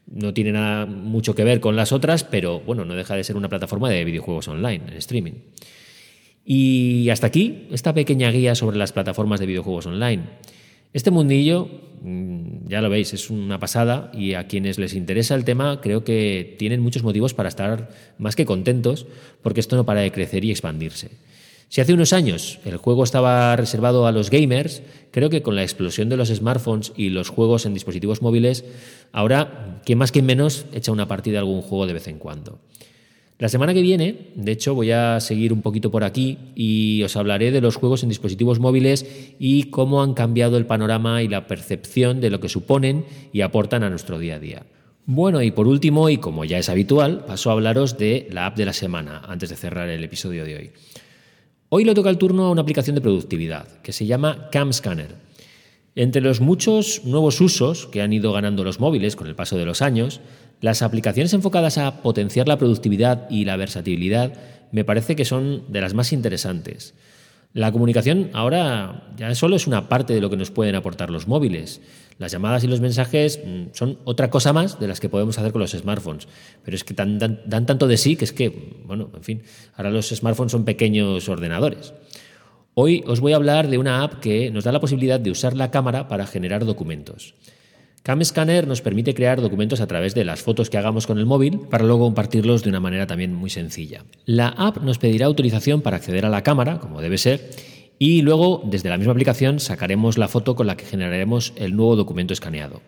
No 0.06 0.34
tiene 0.34 0.52
nada 0.52 0.86
mucho 0.86 1.34
que 1.34 1.44
ver 1.44 1.60
con 1.60 1.76
las 1.76 1.92
otras, 1.92 2.24
pero 2.24 2.60
bueno, 2.60 2.84
no 2.84 2.94
deja 2.94 3.14
de 3.14 3.24
ser 3.24 3.36
una 3.36 3.48
plataforma 3.48 3.88
de 3.88 4.04
videojuegos 4.04 4.48
online, 4.48 4.82
en 4.88 4.94
streaming. 4.94 5.34
Y 6.44 7.08
hasta 7.10 7.28
aquí 7.28 7.68
esta 7.70 7.94
pequeña 7.94 8.30
guía 8.30 8.54
sobre 8.54 8.76
las 8.76 8.92
plataformas 8.92 9.40
de 9.40 9.46
videojuegos 9.46 9.86
online. 9.86 10.24
Este 10.92 11.10
mundillo, 11.10 11.68
mm, 12.02 12.68
ya 12.68 12.82
lo 12.82 12.90
veis, 12.90 13.14
es 13.14 13.30
una 13.30 13.58
pasada 13.58 14.10
y 14.12 14.34
a 14.34 14.46
quienes 14.46 14.78
les 14.78 14.94
interesa 14.94 15.34
el 15.34 15.44
tema 15.44 15.80
creo 15.80 16.04
que 16.04 16.56
tienen 16.58 16.80
muchos 16.80 17.02
motivos 17.02 17.32
para 17.32 17.48
estar 17.48 17.90
más 18.18 18.36
que 18.36 18.44
contentos 18.44 19.06
porque 19.40 19.60
esto 19.60 19.76
no 19.76 19.86
para 19.86 20.00
de 20.00 20.12
crecer 20.12 20.44
y 20.44 20.50
expandirse. 20.50 21.10
Si 21.72 21.80
hace 21.80 21.94
unos 21.94 22.12
años 22.12 22.58
el 22.66 22.76
juego 22.76 23.02
estaba 23.02 23.56
reservado 23.56 24.06
a 24.06 24.12
los 24.12 24.28
gamers, 24.28 24.82
creo 25.10 25.30
que 25.30 25.40
con 25.40 25.56
la 25.56 25.62
explosión 25.62 26.10
de 26.10 26.18
los 26.18 26.28
smartphones 26.28 26.92
y 26.96 27.08
los 27.08 27.30
juegos 27.30 27.64
en 27.64 27.72
dispositivos 27.72 28.20
móviles, 28.20 28.66
ahora, 29.10 29.80
quien 29.86 29.96
más 29.96 30.12
que 30.12 30.20
menos, 30.20 30.66
echa 30.74 30.92
una 30.92 31.08
partida 31.08 31.32
de 31.32 31.38
algún 31.38 31.62
juego 31.62 31.86
de 31.86 31.94
vez 31.94 32.08
en 32.08 32.18
cuando. 32.18 32.58
La 33.42 33.48
semana 33.48 33.74
que 33.74 33.82
viene, 33.82 34.28
de 34.36 34.52
hecho, 34.52 34.72
voy 34.72 34.92
a 34.92 35.18
seguir 35.18 35.52
un 35.52 35.62
poquito 35.62 35.90
por 35.90 36.04
aquí 36.04 36.38
y 36.54 37.02
os 37.02 37.16
hablaré 37.16 37.50
de 37.50 37.60
los 37.60 37.74
juegos 37.74 38.04
en 38.04 38.08
dispositivos 38.08 38.60
móviles 38.60 39.34
y 39.40 39.64
cómo 39.64 40.00
han 40.00 40.14
cambiado 40.14 40.56
el 40.56 40.64
panorama 40.64 41.24
y 41.24 41.28
la 41.28 41.48
percepción 41.48 42.20
de 42.20 42.30
lo 42.30 42.38
que 42.38 42.48
suponen 42.48 43.04
y 43.32 43.40
aportan 43.40 43.82
a 43.82 43.90
nuestro 43.90 44.20
día 44.20 44.36
a 44.36 44.38
día. 44.38 44.62
Bueno, 45.06 45.42
y 45.42 45.50
por 45.50 45.66
último, 45.66 46.08
y 46.08 46.18
como 46.18 46.44
ya 46.44 46.58
es 46.58 46.68
habitual, 46.68 47.24
paso 47.24 47.50
a 47.50 47.54
hablaros 47.54 47.98
de 47.98 48.28
la 48.30 48.46
app 48.46 48.56
de 48.56 48.66
la 48.66 48.72
semana 48.72 49.22
antes 49.26 49.50
de 49.50 49.56
cerrar 49.56 49.88
el 49.88 50.04
episodio 50.04 50.44
de 50.44 50.54
hoy. 50.54 50.70
Hoy 51.68 51.84
le 51.84 51.94
toca 51.94 52.10
el 52.10 52.18
turno 52.18 52.44
a 52.44 52.50
una 52.52 52.62
aplicación 52.62 52.94
de 52.94 53.02
productividad 53.02 53.66
que 53.82 53.90
se 53.90 54.06
llama 54.06 54.50
CamScanner. 54.52 55.16
Entre 55.94 56.22
los 56.22 56.40
muchos 56.40 57.04
nuevos 57.04 57.40
usos 57.40 57.86
que 57.86 58.00
han 58.00 58.12
ido 58.12 58.32
ganando 58.32 58.64
los 58.64 58.80
móviles 58.80 59.14
con 59.14 59.26
el 59.26 59.34
paso 59.34 59.58
de 59.58 59.66
los 59.66 59.82
años, 59.82 60.20
las 60.60 60.80
aplicaciones 60.80 61.34
enfocadas 61.34 61.76
a 61.76 62.02
potenciar 62.02 62.48
la 62.48 62.56
productividad 62.56 63.28
y 63.28 63.44
la 63.44 63.56
versatilidad 63.56 64.32
me 64.70 64.84
parece 64.84 65.16
que 65.16 65.26
son 65.26 65.70
de 65.70 65.80
las 65.82 65.92
más 65.92 66.12
interesantes. 66.12 66.94
La 67.52 67.70
comunicación 67.70 68.30
ahora 68.32 69.12
ya 69.18 69.34
solo 69.34 69.56
es 69.56 69.66
una 69.66 69.90
parte 69.90 70.14
de 70.14 70.22
lo 70.22 70.30
que 70.30 70.38
nos 70.38 70.50
pueden 70.50 70.74
aportar 70.74 71.10
los 71.10 71.28
móviles. 71.28 71.82
Las 72.18 72.32
llamadas 72.32 72.64
y 72.64 72.68
los 72.68 72.80
mensajes 72.80 73.40
mm, 73.44 73.64
son 73.72 73.98
otra 74.04 74.30
cosa 74.30 74.54
más 74.54 74.80
de 74.80 74.88
las 74.88 75.00
que 75.00 75.10
podemos 75.10 75.38
hacer 75.38 75.52
con 75.52 75.60
los 75.60 75.72
smartphones. 75.72 76.28
Pero 76.64 76.74
es 76.74 76.84
que 76.84 76.94
dan, 76.94 77.18
tanto 77.46 77.86
de 77.86 77.98
sí 77.98 78.16
que 78.16 78.24
es 78.24 78.32
que, 78.32 78.80
bueno, 78.86 79.10
en 79.14 79.22
fin, 79.22 79.42
ahora 79.76 79.90
los 79.90 80.08
smartphones 80.08 80.52
son 80.52 80.64
pequeños 80.64 81.28
ordenadores. 81.28 81.92
Hoy 82.74 83.04
os 83.06 83.20
voy 83.20 83.34
a 83.34 83.36
hablar 83.36 83.68
de 83.68 83.76
una 83.76 84.02
app 84.02 84.14
que 84.20 84.50
nos 84.50 84.64
da 84.64 84.72
la 84.72 84.80
posibilidad 84.80 85.20
de 85.20 85.30
usar 85.30 85.54
la 85.54 85.70
cámara 85.70 86.08
para 86.08 86.26
generar 86.26 86.64
documentos. 86.64 87.34
CamScanner 88.02 88.66
nos 88.66 88.80
permite 88.80 89.12
crear 89.12 89.42
documentos 89.42 89.82
a 89.82 89.86
través 89.86 90.14
de 90.14 90.24
las 90.24 90.40
fotos 90.40 90.70
que 90.70 90.78
hagamos 90.78 91.06
con 91.06 91.18
el 91.18 91.26
móvil 91.26 91.60
para 91.68 91.84
luego 91.84 92.04
compartirlos 92.04 92.62
de 92.62 92.70
una 92.70 92.80
manera 92.80 93.06
también 93.06 93.34
muy 93.34 93.50
sencilla. 93.50 94.06
La 94.24 94.48
app 94.48 94.78
nos 94.78 94.96
pedirá 94.96 95.26
autorización 95.26 95.82
para 95.82 95.98
acceder 95.98 96.24
a 96.24 96.30
la 96.30 96.42
cámara, 96.42 96.78
como 96.78 97.02
debe 97.02 97.18
ser, 97.18 97.50
y 97.98 98.22
luego 98.22 98.62
desde 98.64 98.88
la 98.88 98.96
misma 98.96 99.12
aplicación 99.12 99.60
sacaremos 99.60 100.16
la 100.16 100.28
foto 100.28 100.56
con 100.56 100.66
la 100.66 100.78
que 100.78 100.86
generaremos 100.86 101.52
el 101.56 101.76
nuevo 101.76 101.94
documento 101.94 102.32
escaneado. 102.32 102.80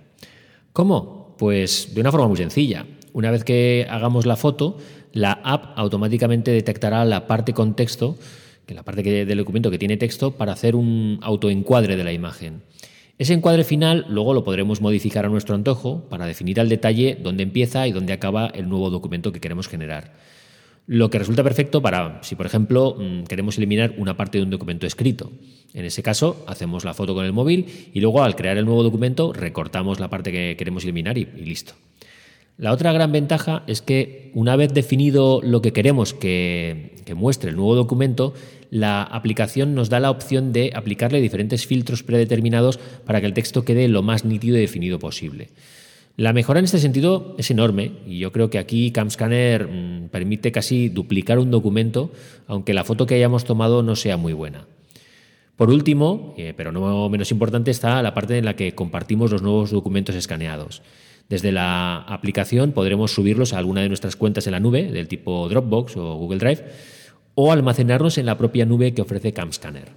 ¿Cómo? 0.73 1.37
Pues 1.37 1.95
de 1.95 2.01
una 2.01 2.11
forma 2.11 2.27
muy 2.27 2.39
sencilla. 2.39 2.87
Una 3.13 3.31
vez 3.31 3.45
que 3.45 3.87
hagamos 3.91 4.25
la 4.25 4.37
foto, 4.37 4.79
la 5.13 5.33
app 5.45 5.79
automáticamente 5.79 6.53
detectará 6.53 7.05
la 7.05 7.27
parte 7.27 7.53
con 7.53 7.77
texto, 7.77 8.17
que 8.67 8.75
la 8.75 8.83
parte 8.83 9.03
del 9.03 9.39
documento 9.39 9.71
que 9.71 9.79
tiene 9.79 9.97
texto, 9.97 10.33
para 10.33 10.53
hacer 10.53 10.77
un 10.77 11.19
autoencuadre 11.23 11.97
de 11.97 12.05
la 12.05 12.13
imagen. 12.13 12.63
Ese 13.17 13.33
encuadre 13.33 13.63
final 13.63 14.07
luego 14.09 14.35
lo 14.35 14.43
podremos 14.43 14.81
modificar 14.81 15.25
a 15.25 15.29
nuestro 15.29 15.55
antojo 15.55 16.09
para 16.09 16.27
definir 16.27 16.59
al 16.59 16.69
detalle 16.69 17.17
dónde 17.23 17.45
empieza 17.45 17.87
y 17.87 17.93
dónde 17.93 18.13
acaba 18.13 18.49
el 18.49 18.69
nuevo 18.69 18.91
documento 18.91 19.31
que 19.31 19.41
queremos 19.41 19.69
generar. 19.69 20.13
Lo 20.87 21.09
que 21.09 21.19
resulta 21.19 21.43
perfecto 21.43 21.81
para 21.81 22.23
si, 22.23 22.35
por 22.35 22.45
ejemplo, 22.45 22.97
mm, 22.99 23.25
queremos 23.25 23.57
eliminar 23.57 23.95
una 23.97 24.17
parte 24.17 24.39
de 24.39 24.45
un 24.45 24.51
documento 24.51 24.87
escrito. 24.87 25.33
En 25.73 25.85
ese 25.85 26.03
caso, 26.03 26.45
hacemos 26.47 26.85
la 26.85 26.93
foto 26.93 27.15
con 27.15 27.25
el 27.25 27.33
móvil 27.33 27.89
y 27.95 28.01
luego 28.01 28.23
al 28.23 28.37
crear 28.37 28.59
el 28.59 28.67
nuevo 28.67 28.83
documento 28.83 29.33
recortamos 29.33 29.99
la 29.99 30.11
parte 30.11 30.31
que 30.31 30.57
queremos 30.59 30.85
eliminar 30.85 31.17
y, 31.17 31.25
listo. 31.25 31.73
La 32.59 32.73
otra 32.73 32.93
gran 32.93 33.11
ventaja 33.11 33.65
es 33.67 33.81
que 33.81 34.31
una 34.35 34.57
vez 34.57 34.75
definido 34.75 35.41
lo 35.43 35.63
que 35.63 35.73
queremos 35.73 36.15
que, 36.15 36.97
que, 37.05 37.15
muestre 37.15 37.51
el 37.51 37.57
nuevo 37.57 37.75
documento, 37.75 38.35
la 38.75 39.05
aplicación 39.05 39.77
nos 39.77 39.89
da 39.89 40.01
la 40.01 40.11
opción 40.11 40.53
de 40.53 40.73
aplicarle 40.75 41.21
diferentes 41.21 41.65
filtros 41.65 42.03
predeterminados 42.03 42.79
para 43.07 43.21
que 43.21 43.29
el 43.29 43.33
texto 43.33 43.65
quede 43.65 43.87
lo 43.87 44.03
más 44.03 44.25
nítido 44.25 44.57
y 44.57 44.63
definido 44.63 44.99
posible. 44.99 45.51
La 46.17 46.33
mejora 46.33 46.59
en 46.59 46.65
este 46.65 46.81
sentido 46.81 47.37
es 47.39 47.53
enorme 47.53 47.93
y 48.05 48.19
yo 48.19 48.33
creo 48.33 48.51
que 48.51 48.59
aquí 48.59 48.91
CamScanner 48.91 49.69
mm, 49.69 50.09
permite 50.09 50.51
casi 50.51 50.89
duplicar 50.89 51.39
un 51.39 51.53
documento, 51.53 52.11
aunque 52.49 52.75
la 52.75 52.83
foto 52.83 53.07
que 53.07 53.15
hayamos 53.15 53.45
tomado 53.45 53.85
no 53.85 53.95
sea 53.95 54.17
muy 54.17 54.33
buena. 54.33 54.67
Por 55.55 55.71
último, 55.71 56.35
eh, 56.37 56.53
pero 56.57 56.73
no 56.73 57.09
menos 57.09 57.31
importante, 57.31 57.71
está 57.71 58.03
la 58.03 58.13
parte 58.13 58.39
en 58.39 58.45
la 58.45 58.57
que 58.57 58.75
compartimos 58.75 59.31
los 59.31 59.41
nuevos 59.41 59.71
documentos 59.71 60.17
escaneados. 60.17 60.83
Desde 61.29 61.53
la 61.53 61.99
aplicación 61.99 62.73
podremos 62.73 63.13
subirlos 63.13 63.53
a 63.53 63.59
alguna 63.59 63.83
de 63.83 63.89
nuestras 63.89 64.17
cuentas 64.17 64.49
en 64.49 64.53
la 64.53 64.59
nube, 64.59 64.91
del 64.91 65.07
tipo 65.07 65.49
Dropbox 65.49 65.97
o 65.97 66.17
Google 66.17 66.39
Drive, 66.39 66.65
o 67.35 67.53
almacenarlos 67.53 68.19
en 68.19 68.27
la 68.27 68.39
propia 68.39 68.67
nube 68.67 68.95
que 68.95 69.03
ofrece 69.03 69.33
CamScanner. 69.33 69.93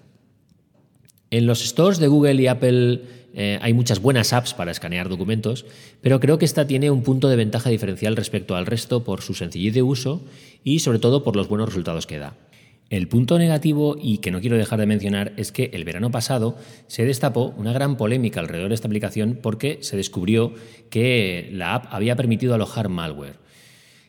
En 1.29 1.45
los 1.45 1.61
stores 1.61 1.99
de 1.99 2.07
Google 2.07 2.41
y 2.41 2.47
Apple 2.47 3.01
eh, 3.33 3.59
hay 3.61 3.73
muchas 3.73 4.01
buenas 4.01 4.33
apps 4.33 4.53
para 4.53 4.71
escanear 4.71 5.09
documentos, 5.09 5.65
pero 6.01 6.19
creo 6.19 6.37
que 6.37 6.45
esta 6.45 6.65
tiene 6.65 6.89
un 6.89 7.03
punto 7.03 7.27
de 7.27 7.35
ventaja 7.35 7.69
diferencial 7.69 8.15
respecto 8.15 8.55
al 8.55 8.65
resto 8.65 9.03
por 9.03 9.21
su 9.21 9.33
sencillez 9.33 9.73
de 9.73 9.81
uso 9.81 10.23
y 10.63 10.79
sobre 10.79 10.99
todo 10.99 11.23
por 11.23 11.35
los 11.35 11.49
buenos 11.49 11.67
resultados 11.67 12.07
que 12.07 12.17
da. 12.17 12.35
El 12.89 13.09
punto 13.09 13.37
negativo, 13.37 13.97
y 14.01 14.19
que 14.19 14.31
no 14.31 14.39
quiero 14.39 14.55
dejar 14.55 14.79
de 14.79 14.85
mencionar, 14.85 15.33
es 15.35 15.51
que 15.51 15.71
el 15.73 15.83
verano 15.83 16.09
pasado 16.09 16.55
se 16.87 17.03
destapó 17.03 17.53
una 17.57 17.73
gran 17.73 17.97
polémica 17.97 18.39
alrededor 18.39 18.69
de 18.69 18.75
esta 18.75 18.87
aplicación 18.87 19.37
porque 19.41 19.79
se 19.81 19.97
descubrió 19.97 20.53
que 20.89 21.49
la 21.51 21.75
app 21.75 21.87
había 21.93 22.15
permitido 22.15 22.53
alojar 22.53 22.87
malware 22.87 23.46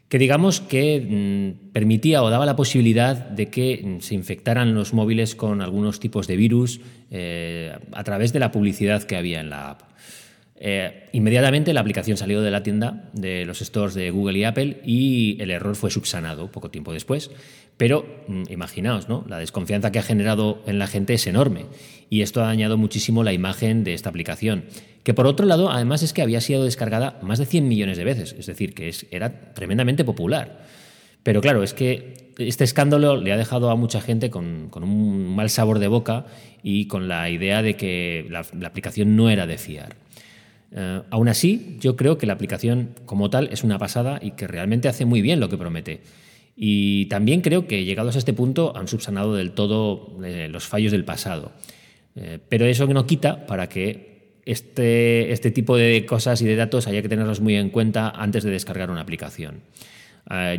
que 0.09 0.19
digamos 0.19 0.61
que 0.61 1.01
mm, 1.01 1.73
permitía 1.73 2.23
o 2.23 2.31
daba 2.31 2.47
la 2.47 2.57
posibilidad 2.57 3.17
de 3.17 3.49
que 3.49 3.83
mm, 3.83 4.01
se 4.01 4.15
infectaran 4.15 4.75
los 4.75 4.95
móviles 4.95 5.35
con 5.35 5.61
algunos 5.61 6.01
tipos 6.01 6.27
de 6.27 6.37
virus 6.37 6.81
eh, 7.11 7.77
a 7.93 8.05
través 8.05 8.33
de 8.33 8.39
la 8.39 8.51
publicidad 8.51 9.03
que 9.03 9.17
había 9.17 9.41
en 9.41 9.51
la 9.51 9.71
app. 9.71 9.83
Eh, 10.61 11.09
inmediatamente 11.13 11.73
la 11.73 11.81
aplicación 11.81 12.17
salió 12.17 12.43
de 12.43 12.51
la 12.51 12.63
tienda 12.63 13.09
de 13.13 13.45
los 13.45 13.61
stores 13.61 13.95
de 13.95 14.11
Google 14.11 14.39
y 14.39 14.45
Apple 14.45 14.81
y 14.85 15.41
el 15.41 15.51
error 15.51 15.77
fue 15.77 15.91
subsanado 15.91 16.51
poco 16.51 16.71
tiempo 16.71 16.93
después. 16.93 17.31
Pero 17.77 18.05
mm, 18.27 18.45
imaginaos, 18.51 19.09
¿no? 19.09 19.25
La 19.29 19.39
desconfianza 19.39 19.93
que 19.93 20.01
ha 20.01 20.03
generado 20.03 20.63
en 20.67 20.79
la 20.79 20.89
gente 20.89 21.15
es 21.15 21.27
enorme 21.27 21.67
y 22.11 22.23
esto 22.23 22.43
ha 22.43 22.47
dañado 22.47 22.77
muchísimo 22.77 23.23
la 23.23 23.33
imagen 23.33 23.85
de 23.85 23.95
esta 23.95 24.11
aplicación. 24.11 24.65
Que 25.05 25.15
por 25.15 25.27
otro 25.27 25.47
lado, 25.47 25.71
además 25.71 26.03
es 26.03 26.13
que 26.13 26.23
había 26.23 26.41
sido 26.41 26.65
descargada 26.65 27.19
más 27.23 27.39
de 27.39 27.47
100 27.47 27.69
millones 27.69 27.97
de 27.97 28.05
veces, 28.05 28.35
es 28.39 28.47
decir, 28.47 28.75
que 28.75 28.93
era 29.11 29.55
tremendamente 29.55 30.05
popular. 30.05 30.67
Pero 31.23 31.41
claro, 31.41 31.63
es 31.63 31.75
que 31.75 32.33
este 32.39 32.65
escándalo 32.65 33.17
le 33.17 33.33
ha 33.33 33.37
dejado 33.37 33.71
a 33.71 33.77
mucha 33.77 34.01
gente 34.01 34.31
con, 34.31 34.71
un 34.75 35.35
mal 35.35 35.51
sabor 35.51 35.79
de 35.79 35.89
boca 35.89 36.27
y 36.63 36.87
con 36.87 37.09
la 37.09 37.29
idea 37.31 37.63
de 37.63 37.77
que 37.77 38.27
la, 38.31 38.41
aplicación 38.67 39.17
no 39.17 39.29
era 39.29 39.47
de 39.47 39.59
fiar. 39.59 39.97
Eh, 40.73 41.03
aún 41.11 41.29
así, 41.29 41.77
yo 41.81 41.97
creo 41.97 42.19
que 42.19 42.27
la 42.27 42.35
aplicación 42.35 42.91
como 43.07 43.31
tal 43.31 43.49
es 43.53 43.65
una 43.65 43.79
pasada 43.79 44.19
y 44.23 44.33
que 44.33 44.47
realmente 44.47 44.89
hace 44.89 45.05
muy 45.05 45.23
bien 45.23 45.41
lo 45.41 45.49
que 45.49 45.57
promete. 45.57 46.01
Y 46.57 47.07
también 47.07 47.41
creo 47.41 47.67
que 47.67 47.85
llegados 47.85 48.17
a 48.17 48.19
este 48.19 48.33
punto 48.33 48.77
han 48.77 48.89
subsanado 48.89 49.35
del 49.35 49.53
todo 49.53 50.19
eh, 50.25 50.49
los 50.51 50.67
fallos 50.67 50.93
del 50.93 51.05
pasado. 51.05 51.53
Eh, 52.17 52.39
pero 52.49 52.67
eso 52.67 52.87
no 52.87 53.07
quita 53.07 53.47
para 53.47 53.69
que 53.69 54.41
este, 54.45 55.33
este, 55.33 55.51
tipo 55.51 55.77
de 55.77 56.05
cosas 56.05 56.43
y 56.43 56.47
de 56.47 56.57
datos 56.57 56.87
haya 56.87 57.03
que 57.03 57.09
tenerlos 57.09 57.41
muy 57.41 57.55
en 57.55 57.71
cuenta 57.71 58.11
antes 58.11 58.43
de 58.45 58.51
descargar 58.51 58.91
una 58.91 59.01
aplicación. 59.01 59.61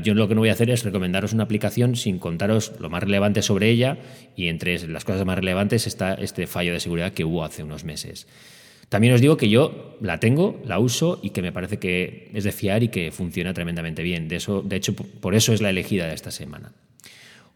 Yo 0.02 0.16
lo 0.16 0.28
que 0.28 0.34
no 0.34 0.42
voy 0.42 0.50
a 0.50 0.54
hacer 0.54 0.72
es 0.72 0.84
recomendaros 0.84 1.32
una 1.32 1.44
aplicación 1.44 1.96
sin 1.96 2.18
contaros 2.18 2.72
lo 2.80 2.90
más 2.90 3.04
relevante 3.04 3.44
sobre 3.44 3.70
ella 3.70 4.00
y 4.36 4.48
entre 4.48 4.88
las 4.88 5.06
cosas 5.06 5.28
más 5.28 5.38
relevantes 5.38 5.86
está 5.86 6.16
este 6.16 6.48
fallo 6.48 6.74
de 6.74 6.80
seguridad 6.80 7.14
que 7.14 7.24
hubo 7.24 7.44
hace 7.44 7.62
unos 7.62 7.84
meses. 7.84 8.26
También 8.90 9.14
os 9.14 9.22
digo 9.22 9.38
que 9.38 9.50
yo 9.50 9.98
la 10.02 10.20
tengo, 10.20 10.60
la 10.66 10.80
uso 10.80 11.20
y 11.22 11.30
que 11.30 11.42
me 11.42 11.52
parece 11.52 11.78
que 11.78 12.32
es 12.34 12.44
de 12.44 12.52
fiar 12.52 12.84
y 12.84 12.90
que 12.90 13.12
funciona 13.12 13.54
tremendamente 13.54 14.02
bien. 14.02 14.28
De, 14.28 14.38
eso, 14.38 14.62
de 14.64 14.76
hecho, 14.76 14.96
por 14.96 15.36
eso 15.36 15.54
es 15.54 15.62
la 15.62 15.70
elegida 15.70 16.08
de 16.08 16.16
esta 16.16 16.32
semana. 16.32 16.74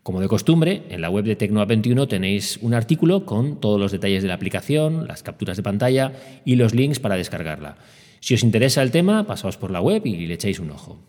Como 0.04 0.22
de 0.22 0.28
costumbre, 0.28 0.84
en 0.90 1.02
la 1.02 1.10
web 1.10 1.26
de 1.26 1.38
TecnoA21 1.38 2.08
tenéis 2.08 2.60
un 2.62 2.74
artículo 2.74 3.26
con 3.26 3.60
todos 3.60 3.80
los 3.80 3.92
detalles 3.92 4.22
de 4.22 4.28
la 4.28 4.36
aplicación, 4.36 5.08
las 5.08 5.24
capturas 5.24 5.58
de 5.58 5.64
pantalla 5.64 6.14
y 6.46 6.56
los 6.56 6.76
links 6.76 7.00
para 7.00 7.16
descargarla. 7.16 7.78
Si 8.20 8.34
os 8.34 8.44
interesa 8.44 8.82
el 8.82 8.92
tema, 8.92 9.26
pasaos 9.26 9.58
por 9.58 9.72
la 9.72 9.82
web 9.82 10.06
y 10.06 10.28
le 10.28 10.34
echáis 10.36 10.60
un 10.60 10.72
ojo. 10.72 11.00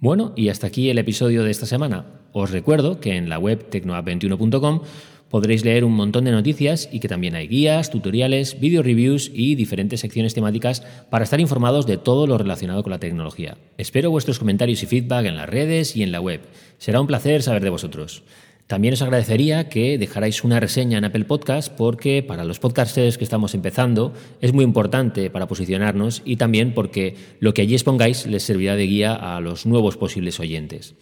Bueno, 0.00 0.32
y 0.36 0.48
hasta 0.48 0.68
aquí 0.68 0.88
el 0.88 0.98
episodio 0.98 1.42
de 1.42 1.50
esta 1.50 1.66
semana. 1.66 2.06
Os 2.32 2.52
recuerdo 2.52 3.00
que 3.00 3.16
en 3.16 3.28
la 3.28 3.38
web 3.38 3.68
tecnoa21.com 3.70 4.82
podréis 5.30 5.64
leer 5.64 5.84
un 5.84 5.92
montón 5.92 6.24
de 6.24 6.32
noticias 6.32 6.88
y 6.92 7.00
que 7.00 7.08
también 7.08 7.34
hay 7.34 7.48
guías, 7.48 7.90
tutoriales, 7.90 8.60
video 8.60 8.82
reviews 8.82 9.30
y 9.32 9.54
diferentes 9.54 10.00
secciones 10.00 10.34
temáticas 10.34 10.82
para 11.10 11.24
estar 11.24 11.40
informados 11.40 11.86
de 11.86 11.96
todo 11.96 12.26
lo 12.26 12.38
relacionado 12.38 12.82
con 12.82 12.90
la 12.90 12.98
tecnología. 12.98 13.58
Espero 13.76 14.10
vuestros 14.10 14.38
comentarios 14.38 14.82
y 14.82 14.86
feedback 14.86 15.26
en 15.26 15.36
las 15.36 15.48
redes 15.48 15.96
y 15.96 16.02
en 16.02 16.12
la 16.12 16.20
web. 16.20 16.40
Será 16.78 17.00
un 17.00 17.06
placer 17.06 17.42
saber 17.42 17.62
de 17.62 17.70
vosotros. 17.70 18.22
También 18.68 18.92
os 18.92 19.00
agradecería 19.00 19.70
que 19.70 19.96
dejarais 19.96 20.44
una 20.44 20.60
reseña 20.60 20.98
en 20.98 21.04
Apple 21.06 21.24
Podcast 21.24 21.72
porque 21.72 22.22
para 22.22 22.44
los 22.44 22.58
podcasters 22.58 23.16
que 23.16 23.24
estamos 23.24 23.54
empezando 23.54 24.12
es 24.42 24.52
muy 24.52 24.62
importante 24.62 25.30
para 25.30 25.48
posicionarnos 25.48 26.20
y 26.26 26.36
también 26.36 26.74
porque 26.74 27.16
lo 27.40 27.54
que 27.54 27.62
allí 27.62 27.72
expongáis 27.72 28.26
les 28.26 28.42
servirá 28.42 28.76
de 28.76 28.86
guía 28.86 29.14
a 29.14 29.40
los 29.40 29.64
nuevos 29.64 29.96
posibles 29.96 30.38
oyentes. 30.38 30.94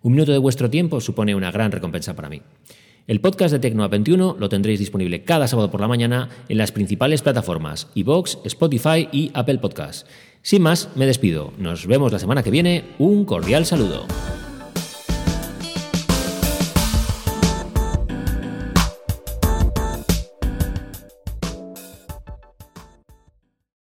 Un 0.00 0.12
minuto 0.12 0.32
de 0.32 0.38
vuestro 0.38 0.70
tiempo 0.70 1.02
supone 1.02 1.34
una 1.34 1.50
gran 1.50 1.70
recompensa 1.70 2.16
para 2.16 2.30
mí. 2.30 2.40
El 3.10 3.20
podcast 3.20 3.50
de 3.50 3.58
Tecno 3.58 3.88
21 3.88 4.36
lo 4.38 4.48
tendréis 4.48 4.78
disponible 4.78 5.24
cada 5.24 5.48
sábado 5.48 5.68
por 5.68 5.80
la 5.80 5.88
mañana 5.88 6.28
en 6.48 6.58
las 6.58 6.70
principales 6.70 7.22
plataformas 7.22 7.88
iVoox, 7.96 8.36
Spotify 8.44 9.08
y 9.10 9.32
Apple 9.34 9.58
Podcast. 9.58 10.06
Sin 10.42 10.62
más, 10.62 10.90
me 10.94 11.06
despido. 11.06 11.52
Nos 11.58 11.88
vemos 11.88 12.12
la 12.12 12.20
semana 12.20 12.44
que 12.44 12.52
viene. 12.52 12.84
Un 13.00 13.24
cordial 13.24 13.66
saludo. 13.66 14.06